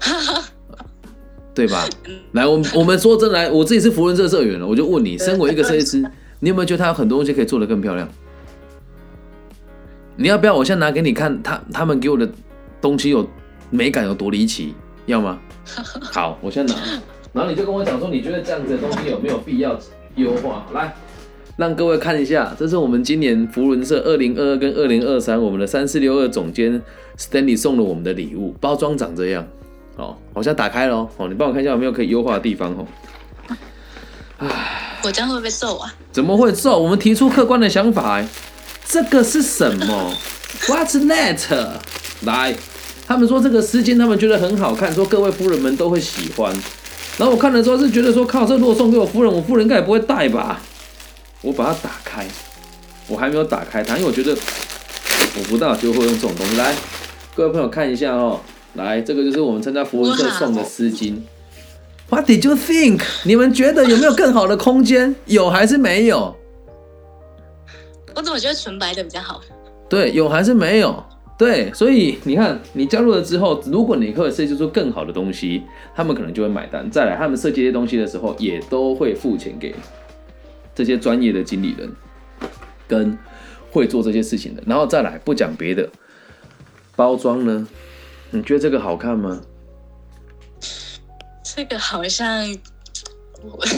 [1.54, 1.88] 对吧？
[2.32, 6.04] 来，我我们说真来，我自己是福伦社社员了，我就问你，身为一个设计师，
[6.40, 8.06] 你有没有觉得他有很多东西可以做得更漂亮？
[10.14, 12.30] 你要不要我现在拿给你看，他他们给我的
[12.82, 13.26] 东西有
[13.70, 14.74] 美感有多离奇？
[15.06, 15.40] 要吗？
[16.12, 16.74] 好，我先拿。
[17.32, 19.78] 然后你就跟我讲说，你觉得这样子的东西有没有必要
[20.16, 20.66] 优化？
[20.74, 20.94] 来，
[21.56, 26.82] 让各位看一下，这是我们今年福伦社二零二二跟二零二三我们的三四六二总监
[27.18, 29.46] Stanley 送了我们的礼物，包装长这样。
[29.96, 32.86] 哦，好像打开了哦，你帮我看一下有没有可以优化的地方哦。
[34.38, 35.94] 唉，我将会被揍啊？
[36.10, 36.78] 怎么会揍？
[36.82, 38.22] 我们提出客观的想法。
[38.84, 40.14] 这个是什么？
[40.68, 41.78] What's that？
[42.24, 42.54] 来，
[43.06, 46.54] 他们说这个丝巾，他们觉得很好看，说各位夫人们都会喜欢。
[47.18, 50.60] 然后我看的时候是觉得说，靠，这如果送给我夫人，我夫人应该也不会戴吧？
[51.42, 52.26] 我把它打开，
[53.06, 54.32] 我还没有打开它，因为我觉得
[55.36, 56.56] 我不大就会用这种东西。
[56.56, 56.74] 来，
[57.34, 58.40] 各位朋友看一下哦，
[58.74, 61.16] 来，这个就是我们参加福文社送的丝巾。
[62.08, 63.02] What did you think？
[63.24, 65.14] 你们觉得有没有更好的空间？
[65.26, 66.36] 有还是没有？
[68.14, 69.40] 我怎么觉得纯白的比较好？
[69.88, 71.04] 对，有还是没有？
[71.42, 76.88] 对，所以你看，你加入了之后，如果你可以设计出更好的东西，他们可能就会买单。
[76.88, 79.74] 再来，他们设计这些东西的时候，也都会付钱给
[80.72, 81.92] 这些专业的经理人，
[82.86, 83.18] 跟
[83.72, 84.62] 会做这些事情的。
[84.64, 85.90] 然后再来，不讲别的，
[86.94, 87.66] 包装呢？
[88.30, 89.40] 你觉得这个好看吗？
[91.42, 92.46] 这个好像。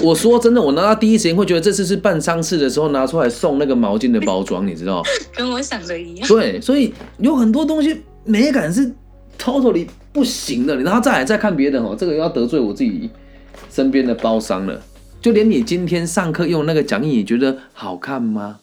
[0.02, 5.02] 我说真的，我拿到第一时间会觉得这次是办丧事的时候拿出来送那个毛巾的包装，你知道
[5.34, 6.28] 跟我想的一样。
[6.28, 8.92] 对，所以有很多东西美感是
[9.38, 10.76] totally 不行的。
[10.76, 13.08] 你然后再来再看别的哦，这个要得罪我自己
[13.70, 14.82] 身边的包商了。
[15.22, 18.58] 就连你今天上课用那个讲义，你觉得好看吗？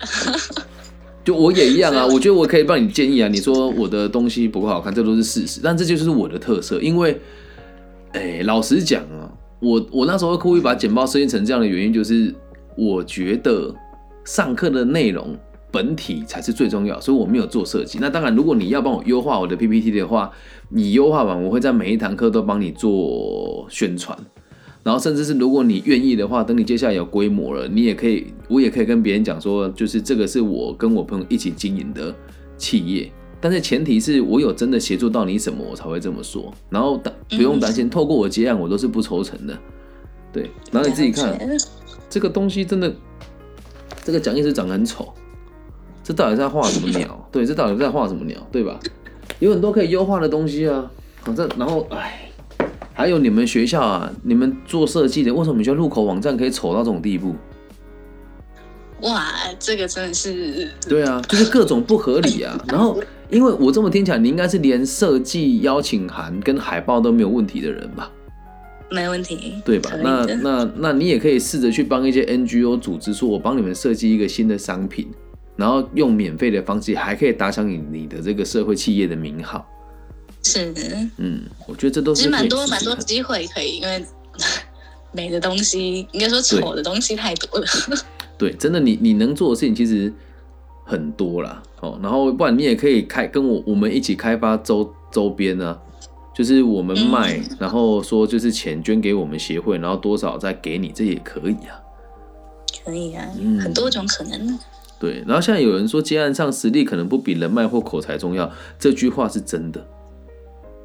[1.24, 3.28] 就我也一样啊，我觉得我可以帮你建议啊。
[3.28, 7.20] 你说我的东西不够好看，这都是事实，但这就是我的特色，因为。
[8.12, 12.34] 哎，老实讲啊，我我那时候故意把简报设计成这样的原因，就是
[12.76, 13.74] 我觉得
[14.24, 15.36] 上课的内容
[15.70, 17.98] 本体才是最重要，所以我没有做设计。
[18.00, 20.30] 那当然，如果你要帮我优化我的 PPT 的话，
[20.70, 24.18] 你优化完，我会在每一堂课都帮你做宣传。
[24.82, 32.14] 然后，甚至是如果你愿意的话，等你接下来有规模了，你也可以，我也可以跟别人讲说，就是这个是我跟我朋友一起经营的
[32.56, 33.12] 企业。
[33.40, 36.52] 但是前提是我有真的协助到你什么，我才会这么说。
[36.68, 39.56] 然后担不用担心，透过我结案，我都是不抽成的。
[40.32, 41.38] 对，然后你自己看，
[42.10, 42.92] 这个东西真的，
[44.02, 45.12] 这个讲义是长得很丑。
[46.02, 47.28] 这到底在画什么鸟？
[47.30, 48.44] 对，这到底在画什么鸟？
[48.50, 48.80] 对吧？
[49.38, 50.90] 有很多可以优化的东西啊。
[51.22, 52.30] 反正然后，哎，
[52.92, 57.36] 还有你们学校啊，你们做设计的，为什么你学校入口网站可以丑到这种地步？
[59.02, 62.60] 哇，这个真的是对啊，就是各种不合理啊。
[62.66, 63.00] 然后。
[63.30, 68.10] 因为我这么听起来，你应该是连设计邀请函跟海报都没有问题的人吧？
[68.90, 69.90] 没问题，对吧？
[70.02, 75.08] 那那那你也可以试着去帮一些 NGO 组织，说我帮你们设计一个新的商品，
[75.56, 79.68] 然后用免费的方式，还可以打响你你的这个社会企业的名号。
[80.42, 80.72] 是，
[81.18, 84.02] 嗯，我觉得这都是蛮多蛮多机会可以，因为
[85.12, 87.66] 美的东西，应该说丑的东西太多了。
[88.38, 90.10] 对，真的，你你能做的事情其实。
[90.88, 95.78] 很多啦，哦，然后不然你也可以开跟我我们一起开发周周边啊，
[96.34, 101.76] 就是我们卖，然后说就是钱捐给我们协会，然后多少再给你，这也可以啊。
[102.82, 103.22] 可以啊，
[103.60, 104.58] 很多种可能。
[104.98, 109.86] 对，然后现在有人说接案上实力可能不比人脉或口才重要，这句话是真的。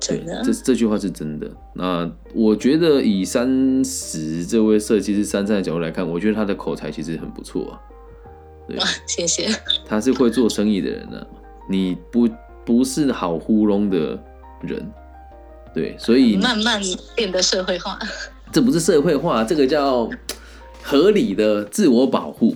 [0.01, 1.49] 真的，这这句话是真的。
[1.75, 7.79] 那我觉得以三十这位设计师珊珊的角度来看，我觉得他的口才其实很不错啊。
[8.67, 9.49] 对， 谢谢。
[9.85, 11.25] 他是会做生意的人呢，
[11.69, 12.27] 你不
[12.65, 14.17] 不是好糊弄的
[14.61, 14.91] 人，
[15.73, 16.81] 对，所以慢慢
[17.15, 17.99] 变得社会化。
[18.51, 20.09] 这不是社会化，这个叫
[20.81, 22.55] 合理的自我保护。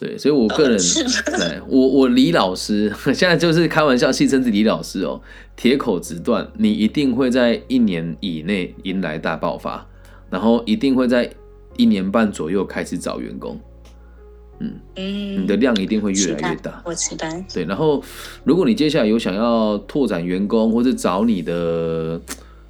[0.00, 5.20] 对，所以我个人，对我我李老师 现在就是开玩笑，戏称是李老师哦，
[5.56, 9.84] 铁口直断，你一定会在一年以内迎来大爆发，
[10.30, 11.28] 然后一定会在
[11.76, 13.60] 一年半左右开始找员工。
[14.60, 16.82] 嗯嗯，你的量一定会越来越大。
[16.84, 17.44] 我期待。
[17.52, 18.02] 对，然后
[18.44, 22.20] 如果你接下来有想要拓展员工，或者找你的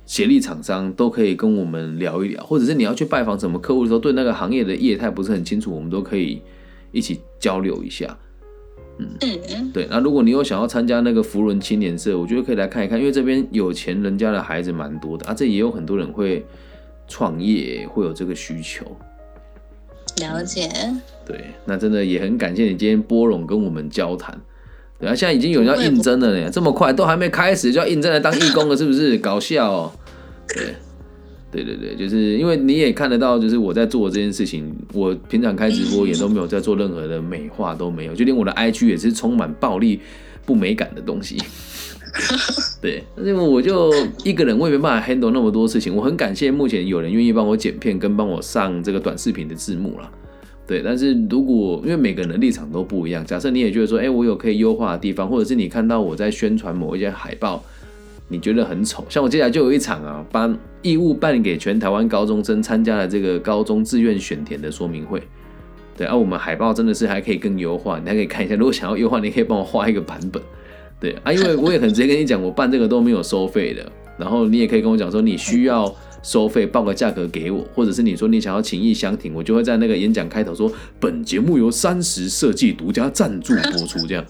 [0.04, 6.42] 协力厂商，都可以跟我们聊一聊，或者是你要去拜访什么客户的时候，对那个行业的业态不是很清楚，我们都可以
[6.92, 8.16] 一起交流一下。
[8.98, 9.86] 嗯，对。
[9.88, 16.44] 那如果你有想要参加那个福伦青年社，我觉得可以来看一看，因为这边有钱人家的孩子蛮多的啊，这也有很多人会
[17.06, 18.84] 创业，会有这个需求。
[20.20, 20.68] 了解。
[21.28, 24.36] 对，那真的也很感谢你今天波冗跟我们交谈。
[24.98, 29.16] 对啊，现在已经有人要应征了呢，这么快都还没开始就要应征来当义工了，是不是？
[29.22, 29.70] 搞笑。
[29.70, 29.92] 哦。
[30.48, 30.74] 对。
[31.50, 39.98] 对对对，就是因为你也看得到，就是我在做这件事情，我平常开直播也都没有在做任何的美化，都没有，就连我的 IG 也是充满暴力、
[40.44, 41.38] 不美感的东西。
[42.82, 43.90] 对，因为我就
[44.24, 45.96] 一个人，我也没办法 handle 那么多事情。
[45.96, 50.10] 我很感谢目前有人愿意帮我剪片跟帮我上这个短视频的字幕了。
[50.68, 57.64] 对，但是如果因为每个人的立场都不一样，假设你也觉得说，哎，我有可以优化的地方，或者是你看到我在宣传某一些海报。
[58.30, 65.22] 你觉得很丑，像我接下来就有一场啊，把义务办给全台湾高中生参加了这个高中志愿选填的说明会。
[65.96, 68.54] 对，而我们海报真的是还可以更优化，你还可以看一下。
[68.54, 70.42] 如果想要优化，你可以帮我画一个版本。
[71.00, 73.90] 对啊，因为我也很直接跟你讲，我办这个都没有收费的。
[74.18, 75.90] 然后你也可以跟我讲说，你需要
[76.22, 84.24] 收费，报个价格给我，或者是你说你想要情意相挺，我就会在那个演讲开头说，本节目由三十设计独家赞助播出，这样。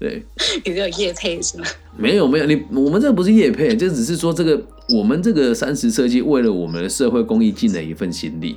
[0.00, 0.20] 对，
[0.64, 1.64] 你有叶配是吗？
[1.96, 8.56] 没有没有，你我们这个不是叶配，这只是说这个我们这个三十设计为了我们的社会公益尽了一份心力。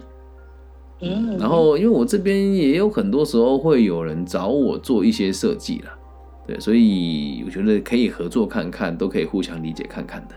[1.02, 5.92] 嗯，然后因为我这边也有很多时候会有人找我做一些设计了，
[6.48, 10.36] 对，所以我觉得可以合作看看，都可以互相理解看看的。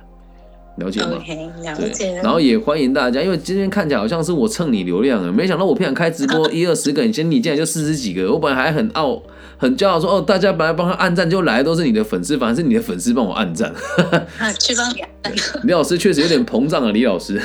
[0.78, 1.18] 了解吗？
[1.62, 2.14] 了解。
[2.22, 9.22] 然后也欢迎大家，因为今天看起来好像是我蹭你流量啊，没想到我不想开直播 一二十个，你先你进来就四十几个，我本来还很傲
[9.56, 13.72] 很骄傲说哦，大家本来帮他按赞，就来都是你的粉丝，反而是你的粉丝帮我按赞。
[14.38, 15.60] 啊，去帮你按赞。
[15.64, 17.40] 李老师确实有点膨胀了，李老师。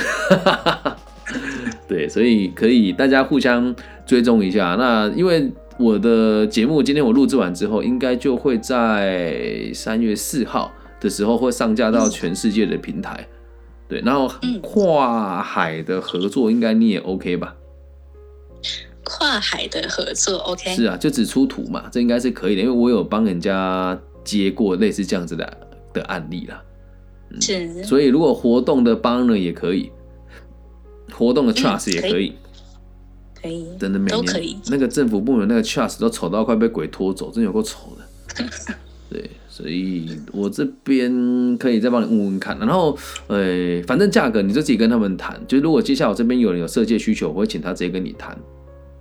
[1.88, 4.76] 对，所以可以大家互相追踪一下。
[4.78, 10.72] 那因为我的节目今天我录制完之后，应该就会在三月四号。
[11.04, 13.28] 的时候会上架到全世界的平台，
[13.89, 17.54] 对，然后跨海的合作应该你也 OK 吧？
[19.04, 20.74] 跨海的合作 OK？
[20.74, 25.58] 是啊，就只出图嘛，这应该是可以的，因为我有帮人家接过类似这样子的
[25.92, 26.63] 的案例啦。
[27.42, 29.92] 是，所以如果活动的帮呢也可以，
[31.12, 32.34] 活动的 trust 也可以，
[33.42, 38.46] 可以，真的每年那个政府部门那个 trust 都丑到快被鬼拖走，真有够丑的。
[39.12, 39.30] 对。
[39.56, 45.39] 所以我这边可以再帮你问问看，然后，呃，反正价格你就自己跟他们谈。
[45.48, 48.36] 就如果接下来我这边有人有设计需求，我会请他直接跟你谈。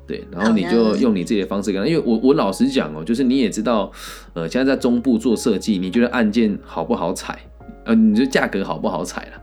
[0.06, 3.90] 对，然后你就用你自己的方式跟他，因为我我老实讲哦，就是你也知道，
[4.34, 7.38] 呃，现在在中部做设计，你觉得按键好不好踩？
[7.86, 9.42] 呃，你觉得价格好不好踩了？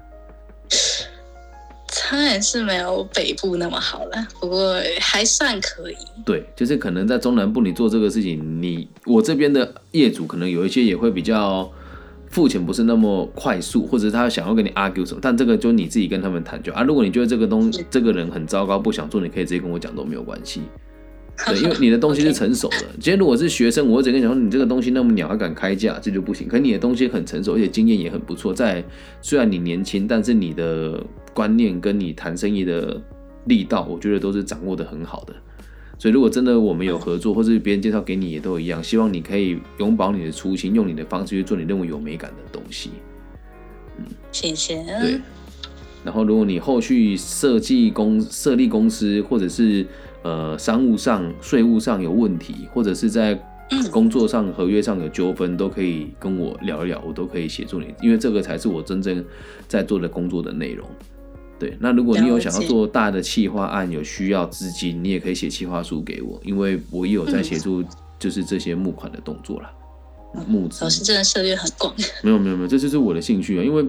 [2.11, 5.95] 当然是没有北部那么好了，不过还算可以。
[6.25, 11.69] 对，就是可能在中南部你做这个事情，你我这边的业主可能有一些也会比较
[12.29, 16.83] 付钱不是那么快速，或者他想要跟你 argue 什么，但这个就你自己跟他们谈就啊。
[16.83, 20.61] 如果你觉得这个东这个人很糟糕，不想做，你可以直接跟我讲都没有关系。
[21.47, 22.81] 对，因为你的东西是成熟的。
[22.95, 26.49] 今天如果是学生，我会直接讲说，你这个东西那么鸟，还敢开价，这就不行。
[26.49, 28.53] 可你的东西很成熟，而且经验也很不错。
[28.53, 28.83] 在
[29.21, 31.01] 虽然你年轻，但是你的
[31.33, 33.01] 观念跟你谈生意的
[33.45, 35.33] 力道，我觉得都是掌握的很好的。
[35.97, 38.81] 所以如果真的我们有合作，或是别人介绍给你，也都一样。
[38.81, 42.91] 希望你可以永葆你的初心，用你的方式去做你认为有美感的东西。
[43.97, 44.83] 嗯，谢谢。
[45.01, 45.19] 对。
[46.05, 49.85] 然后如果你后续设计公设立公司，或者是
[50.23, 53.37] 呃，商务上、税务上有问题，或者是在
[53.91, 59.23] 工作上、合约上有纠纷，都可以跟我聊一聊，我都可以协助你，因为这个才是我真正
[59.67, 60.87] 在做的工作的内容。
[61.59, 67.83] 对，那如果你有想要做大的企划案，有需要资金，你也可以写企划书给我，因为我也有在协助，
[68.17, 69.69] 就是这些募款的动作了。
[70.47, 71.93] 募资老师真的涉猎很广。
[72.23, 73.85] 没有没有没有，这就是我的兴趣啊，因为。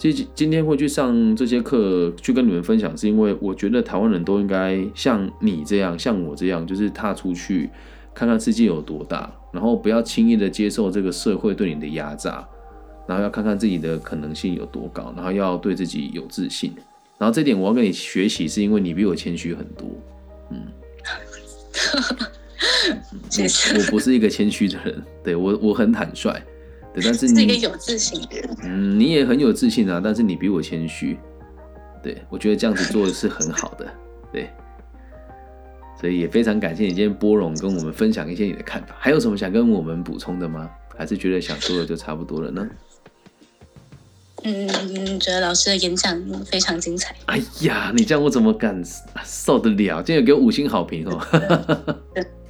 [0.00, 7.68] 其实今天会去上这些课，去跟你们分享，是因为我觉得台湾人都应该像你这样，像我这样，就是踏出去
[8.14, 12.46] 看看世界有多大，然后不要轻易的接受这个社会对你的压榨，
[13.08, 16.72] 然后要看看自己的可能性有多高，然后要对自己有自信。
[17.18, 19.88] 然后这点我要跟你学习，是因为你比我谦虚很多。
[20.50, 20.66] 嗯，
[23.74, 26.32] 我我不是一个谦虚的人，对我我很坦率。
[26.94, 30.00] 对但是你是一个有自信的人，嗯，你也很有自信啊。
[30.02, 31.18] 但是你比我谦虚，
[32.02, 33.86] 对我觉得这样子做的是很好的，
[34.32, 34.48] 对。
[36.00, 38.94] 所以也非常感谢你今天波荣跟我们分享一些你的看法。
[39.00, 40.70] 还有什么想跟我们补充的吗？
[40.96, 42.68] 还是觉得想说的就差不多了呢？
[44.44, 47.14] 嗯，觉得老师的演讲非常精彩。
[47.26, 48.80] 哎呀，你这样我怎么敢
[49.24, 50.00] 受得了？
[50.02, 51.20] 今天给我五星好评哦！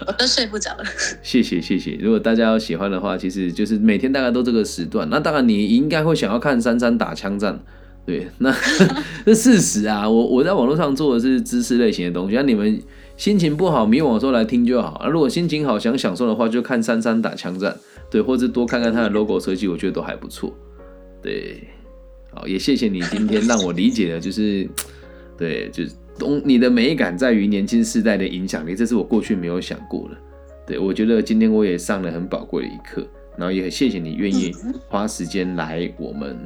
[0.06, 0.84] 我都睡不着了。
[1.22, 5.08] 谢谢谢谢，如果大家要喜欢的话，其实就是每天大概都这个时段。
[5.10, 7.58] 那当然你应该会想要看珊珊打枪战，
[8.04, 8.52] 对，那
[9.24, 10.08] 是事实啊。
[10.08, 12.80] 我我在网络上做的是知识类型的东西，那你们
[13.16, 14.88] 心情不好迷惘的时候来听就好。
[15.00, 17.74] 啊，如果心情好想享受的话，就看珊珊打枪战，
[18.10, 20.52] 对，或者多看看他的 logo 设计，我觉得都还不错，
[21.22, 21.66] 对。
[22.38, 24.64] 好，也谢谢你今天让我理解了，就是，
[25.36, 30.16] 对，就是东你的美感在于年轻世代的影响力，这是我过去没有想过的。
[30.64, 33.04] 对我觉得今天我也上了很宝贵的一课，
[33.36, 34.54] 然后也很谢谢你愿意
[34.86, 36.38] 花时间来我们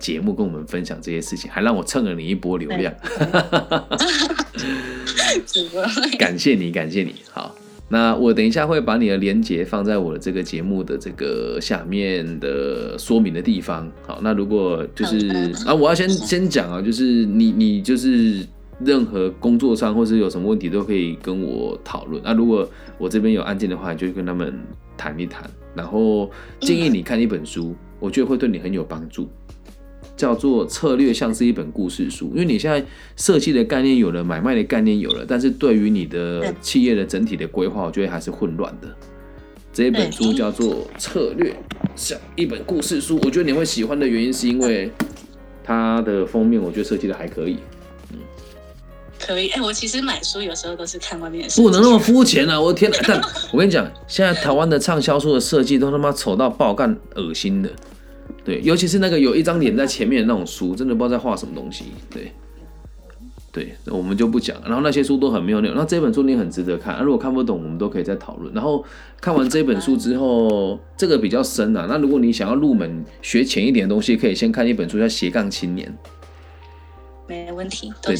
[0.00, 2.92] 节目跟我们分享这些事情，还让我蹭了你一波流量。
[6.18, 7.54] 感谢你，感谢你，好。
[7.90, 13.90] 那我等一下会把你的连接放在我的这个节目的这个下面的说明的地方。
[14.06, 15.26] 好，那如果就是
[15.66, 18.46] 啊，我要先先讲啊，就是你你就是
[18.80, 22.22] 任何工作上或是有什么问题都可以跟我讨论。
[22.22, 22.68] 那如果
[22.98, 24.52] 我这边有案件的话，就跟他们
[24.96, 26.30] 谈一谈，然后
[26.60, 29.28] 建议你看一本书，我觉得会对你很有帮助。
[30.18, 32.84] 叫做策略像是一本故事书，因为你现在
[33.16, 38.88] 设计的概念有了，买卖的概念有了，但是对于你的企业的整体的规划，我觉得还是混乱的。
[39.72, 41.54] 这一本书叫做策略
[41.94, 44.90] 像一本故事书，我觉得你会喜欢的原因是因为
[45.62, 47.58] 它的封面，我觉得设计的还可以。
[48.10, 48.18] 嗯，
[49.20, 49.50] 可以。
[49.50, 52.60] 哎，我其实买书有时候都是看外面的书，不能那么肤浅啊！
[52.60, 52.98] 我的天哪！
[53.06, 53.20] 但
[53.52, 57.70] 我跟你讲，现在台湾的畅销书的设计都他妈丑到爆干，恶心的。
[58.48, 61.84] 对，尤其是那个有一张脸在前面的那种书，真的不知道在画什么东西。
[62.08, 62.32] 对，
[63.52, 64.56] 对，我们就不讲。
[64.64, 65.76] 然后那些书都很没有内容。
[65.76, 66.98] 那这本书你很值得看。
[67.04, 68.50] 如果看不懂，我们都可以再讨论。
[68.54, 68.82] 然后
[69.20, 71.84] 看完这本书之后，这个比较深啊。
[71.90, 75.86] 那如果你想要入门学浅一点的东西，可以先看一本书叫《斜杠青年》。
[77.28, 78.16] 没问题，对，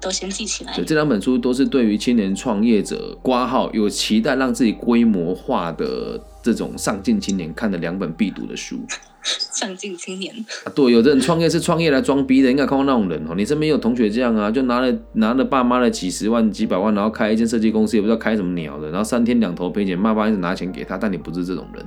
[0.00, 0.74] 都先记起来。
[0.74, 8.80] 对，这两本书都是对于青年创业者挂号有期待让自己规模化的这种上进青年看的两本必读的书。
[9.52, 13.34] 上进青年啊，对，有的人创业是创业来装逼的，应该看过那种人哦。
[13.36, 14.50] 你身边有同学这样啊？
[14.50, 21.86] 就拿了拿了爸妈的几十万、几百万，然后开一间设计公司，也不知道开什么鸟的，然后三天两头赔钱，爸妈一直拿钱给他，但你不是这种人，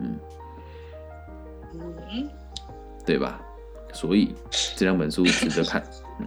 [0.00, 0.16] 嗯
[2.12, 2.28] 嗯，
[3.04, 3.40] 对吧？
[3.92, 4.34] 所以
[4.76, 5.82] 这两本书值得看，
[6.20, 6.26] 嗯，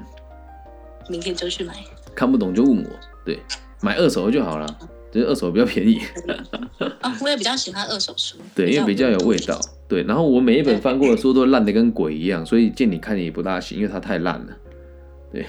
[1.09, 1.73] 明天就去买，
[2.13, 2.89] 看不懂就问我，
[3.25, 3.39] 对，
[3.81, 4.67] 买二手就好了。
[5.11, 5.99] 就是二手比较便宜
[7.01, 10.03] 啊，我也比较喜欢二手书，对，因为比较有味道，对。
[10.03, 14.57] 然后我每一本翻过的书都烂的跟鬼一样，所以见你看也不大行，因为它太烂了，
[15.31, 15.45] 对，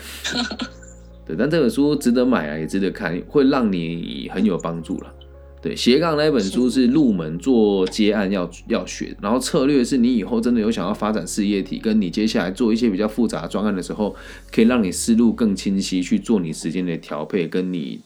[1.24, 1.36] 对。
[1.38, 5.14] 但这本书值得买啊，也值得看，会让你很有帮助了。
[5.62, 14.16] 对，斜杠那一本书是入门做接案要要学，然后策略是你以后真的有想要发展事业体，跟你接下来做一些比较复杂专案的时候，
[14.50, 18.00] 可以让你思路更清晰，去做你时间的调配，跟你。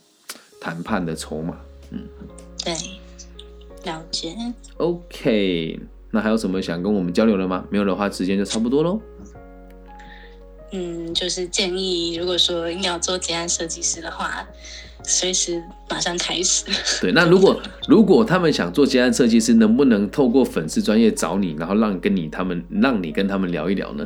[0.67, 1.57] 谈判的筹码，
[1.91, 2.05] 嗯，
[2.61, 2.73] 对，
[3.85, 4.35] 了解。
[4.75, 5.79] OK，
[6.11, 7.63] 那还有什么想跟我们交流的吗？
[7.69, 8.99] 没有的话，时间就差不多喽。
[10.73, 14.45] 嗯，就是建议，如果说要做结案设计师的话，
[15.05, 16.65] 随时马上开始。
[16.99, 24.05] 对，那如果如果他们想做结案设计师，能不能透过粉丝专业找你，然后让跟你他们，让你跟他们聊一聊呢？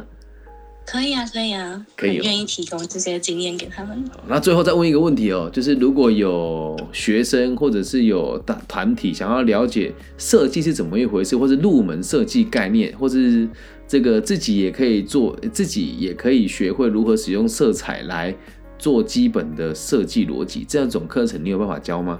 [0.85, 4.03] 可以啊，可以啊，可以愿意提供这些经验给他们。
[4.27, 13.47] 那最后再问一个问题哦，就是如果有学生或者是有大团体想要了解设计是怎么一回事，或是入门设计概念，或是
[13.87, 18.35] 这个自己也可以做，自己也可以学会如何使用色彩来
[18.77, 22.19] 做基本的设计逻辑，这样种课程你有办法教吗？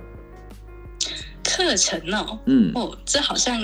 [1.44, 3.60] 课程哦，嗯，哦，这好像。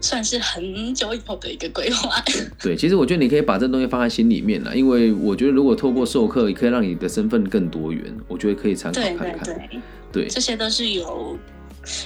[0.00, 2.22] 算是很久以后的一个规划。
[2.62, 9.44] 对，其实我觉得你可以把这东西放在心里面了，因为我觉得如果透过授课，也可以让你的身份更多元，我觉得可以参考看看。
[9.44, 9.80] 对对
[10.10, 11.36] 对，这些都是有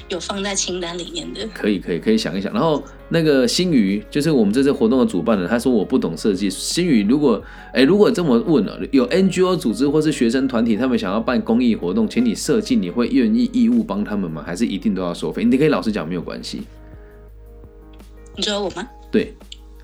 [0.09, 1.47] 有放在清单里面的。
[1.53, 2.53] 可以可以可以想一想。
[2.53, 6.49] 然后那个新宇，就是我们这次活动的主办人，他说我不懂设计。
[6.49, 14.43] 新宇，如果哎如果这么问了，有 NGO 组织或是学生团体，他们想要办公益活动，请你设计，你会愿意义务帮他们吗？
[14.45, 15.45] 还是一定都要收费？
[15.45, 16.63] 你可以老实讲，没有关系。
[18.37, 18.89] 你说我吗？
[19.11, 19.35] 对，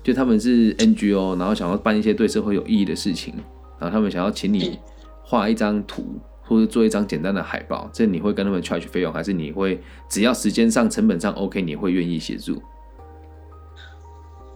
[0.03, 3.33] 就他们是 NGO，然后想要办一些对社会有意义的事情，
[3.79, 4.79] 然后他们想要请你
[5.23, 9.79] 画一张图，或者做一张简单的海报，这你会跟他们 charge 费用，还是你会
[10.09, 12.61] 只要时间上、成本上 OK，你会愿意协助？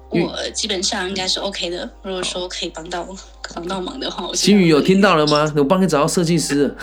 [0.09, 1.89] 我基本上应该是 OK 的。
[2.03, 3.07] 如果说可以帮到
[3.55, 5.51] 帮到忙的话，我新宇有听到了吗？
[5.57, 6.75] 我帮你找到设计师。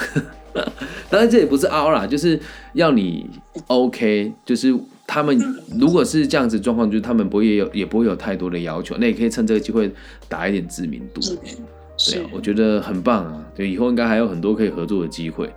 [1.08, 2.40] 当然这也不是凹啦，就是
[2.72, 3.30] 要你
[3.68, 4.76] OK，就是
[5.12, 5.36] 他们
[5.76, 9.92] 如果是这样子状况，就是他们不会有也不会有太多的要求，那也可以趁这个机会
[10.28, 11.20] 打一点知名度。
[11.20, 15.52] 对啊，我觉得很棒啊，对，以后应该还有很多可以合作的机会。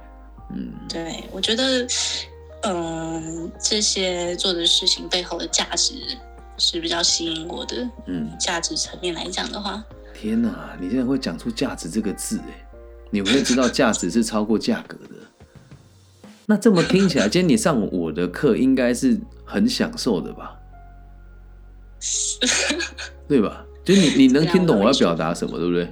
[0.55, 1.87] 嗯，对，我觉得，
[2.63, 5.93] 嗯，这些做的事情背后的价值
[6.57, 7.87] 是比较吸引我的。
[8.07, 9.83] 嗯，价值层面来讲的话，
[10.19, 12.67] 天哪，你现在会讲出价值这个字，哎，
[13.11, 15.22] 你会知道价值是超过价格的。
[16.53, 20.55] 那这么听起来，今天你上我的课应该是很享受的吧？
[23.27, 23.65] 对吧？
[23.83, 25.91] 就你你能听懂我要表达什么，对不对？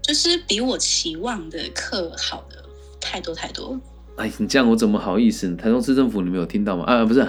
[0.00, 2.64] 就是比我期望的课好的
[2.98, 3.78] 太多太多。
[4.16, 5.54] 哎，你这样我怎么好意思？
[5.54, 6.84] 台中市政府你没有听到吗？
[6.84, 7.28] 啊，不是，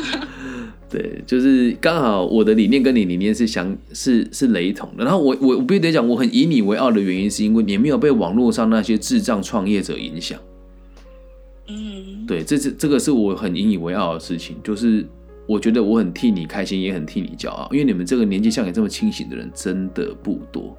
[0.88, 5.04] 对，就是刚好我的理念跟你理念是相是是雷同的。
[5.04, 10.40] 然后我我我必须得讲，我很以你为傲的原因，是因为你没有被网络上那些智障创业者影响。
[11.66, 15.06] 嗯，对，这是这个是我很引以为傲的事情，就是
[15.46, 20.76] 我觉得我很替你开心，也很替你骄傲，因为你们这个年纪像你这么清醒的人真的不多。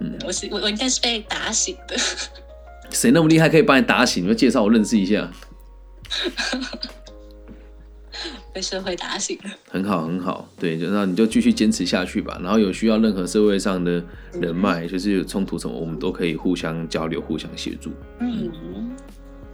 [0.00, 1.96] 嗯，我是我我应该是被打醒的。
[2.90, 4.22] 谁那么厉害可以把你打醒？
[4.22, 5.30] 你们介绍我认识一下。
[8.56, 10.48] 被社会打醒了，很好很好。
[10.58, 12.40] 对，就那你就继续坚持下去吧。
[12.42, 14.02] 然后有需要任何社会上的
[14.40, 17.90] 人脉，就是有冲突什么，我们都可以互相交流、互相协助。
[18.18, 18.50] 嗯，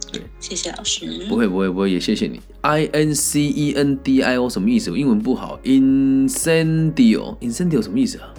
[0.09, 1.05] 对，谢谢老师。
[1.27, 2.39] 不会不会不会，也谢谢你。
[2.61, 4.97] I N C E N D I O 什么意思？
[4.97, 5.59] 英文不好。
[5.65, 8.33] Incendio，Incendio 什么意思啊？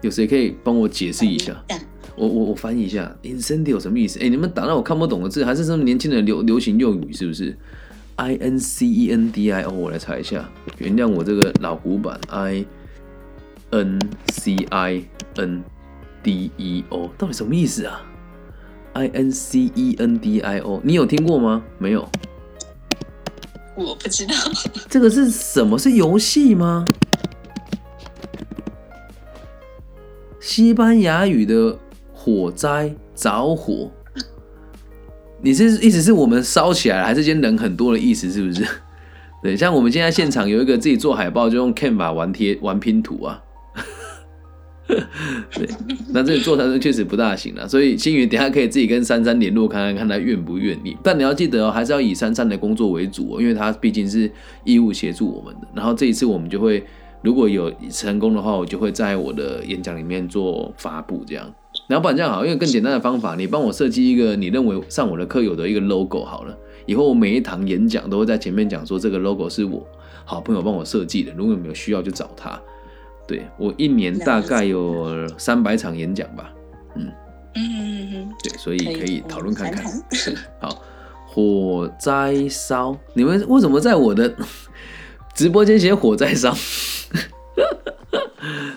[0.00, 1.62] 有谁可以帮我解释一下？
[2.16, 4.18] 我我我翻译一下，incendio 什么意思？
[4.20, 7.12] 哎，你们打到我看不懂的字，还是什么年轻人流流行用语？
[7.12, 7.54] 是不是
[8.16, 10.48] ？I N C E N D I O，我来查一下。
[10.78, 12.64] 原谅我这个老古板，I
[13.70, 13.98] N
[14.28, 15.04] C I
[15.36, 15.62] N
[16.22, 18.02] D E O，到底什么意思啊
[18.94, 21.62] ？I N C E N D I O，你有听过吗？
[21.78, 22.08] 没有。
[23.74, 24.34] 我不知道。
[24.88, 25.78] 这个是什么？
[25.78, 26.84] 是游戏吗？
[30.40, 31.78] 西班牙语的。
[32.16, 33.90] 火灾着火，
[35.44, 38.30] 你是意思是我们烧起来了，还是今天人很多的意思？
[38.32, 38.66] 是不是？
[39.44, 43.42] 对，像我们现在现场有一个自己做海报，就用 Canva 玩贴玩拼图啊。
[44.88, 45.68] 对，
[46.14, 50.96] 那这里做成确实不大行了，所以星云等下可以自己跟珊珊联络看看，看他愿不愿意。
[51.02, 54.30] 但你要记得哦，还是要以珊珊的工作为主哦，因为他毕竟是
[54.64, 55.68] 义务协助我们的。
[55.74, 56.82] 然后这一次我们就会，
[57.20, 61.52] 如果有成功的话，我就会在我的演讲里面做发布，这样。
[61.86, 66.56] 然后不然这样好，因为更简单的方法，你帮我设计一个你认为上我的课有的一个 logo 好了。
[66.86, 69.86] 以后我每一堂演讲都会在前面讲说这个 logo 是我
[70.24, 72.60] 好朋友帮我设计的，如果有没有需要就找他。
[73.26, 76.52] 对我一年大概有三百场演讲吧，
[76.94, 77.10] 嗯
[77.54, 79.84] 嗯嗯嗯，对，所以可以讨论看看。
[80.60, 80.82] 好，
[81.26, 84.34] 火灾烧，你们为什么在我的
[85.34, 86.54] 直播间写火灾烧？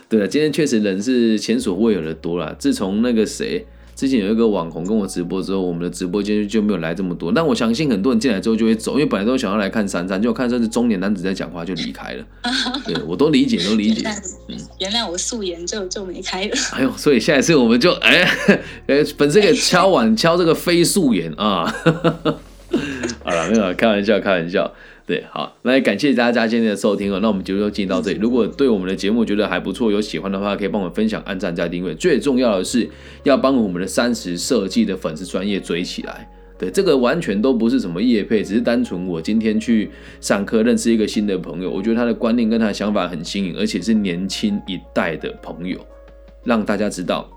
[0.09, 2.55] 对啊，今天确实人是前所未有的多了。
[2.57, 7.31] 自从那个谁之前有一个网红跟我直播之后，我们的直播间就没有来这么多。
[7.31, 12.23] 但我相信很多人进来之后就会走，因为本来都想要来看珊珊，就看这是中年男子在讲话就离开了。
[12.85, 14.07] 对我都理解，都理解。
[14.47, 16.55] 嗯，原谅我素颜就就没开了。
[16.73, 18.21] 哎呦，所以下一次我们就 哎
[18.85, 21.65] 哎粉丝给敲碗 敲这个非素颜啊。
[23.23, 24.71] 好了，没有开玩笑，开玩笑。
[25.07, 27.19] 对，好，那也感谢大家今天的收听哦。
[27.21, 28.19] 那我们节目就进到这里。
[28.19, 31.95] 如果对我们的节目觉得还不错，有喜欢的话，可以帮我们分享、按赞、加订阅。
[31.95, 32.89] 最重要的是
[33.23, 36.29] 要帮我们的三十设计的粉丝专业追起来。
[36.59, 39.89] 对，这个完全都不是什么业配，只是单纯我今天去
[40.19, 45.79] 上课认识一个新的朋友，我觉得他的观念跟他的想法很新颖，而且是年轻一代的朋友，
[46.43, 47.29] 让大家知道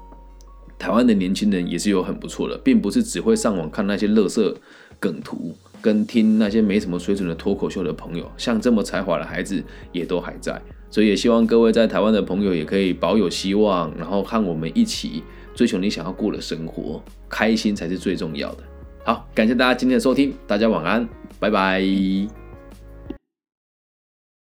[0.77, 4.57] 台湾的年轻人也是有很不错的，并不是只会上网看那些乐色
[4.99, 5.55] 梗图。
[5.81, 9.63] 跟听那些没什么水准的脱口秀的朋友，像这么才华的孩子
[9.93, 10.61] 也都还在，
[10.91, 15.23] 所以也希望各位在台湾的朋友也可以保有希望，然后和我们一起
[15.55, 18.63] 追求你想要过的生活，开心才是最重要的。
[19.05, 21.09] 好，感谢大家今天的收听，大家晚安，
[21.39, 22.40] 拜拜。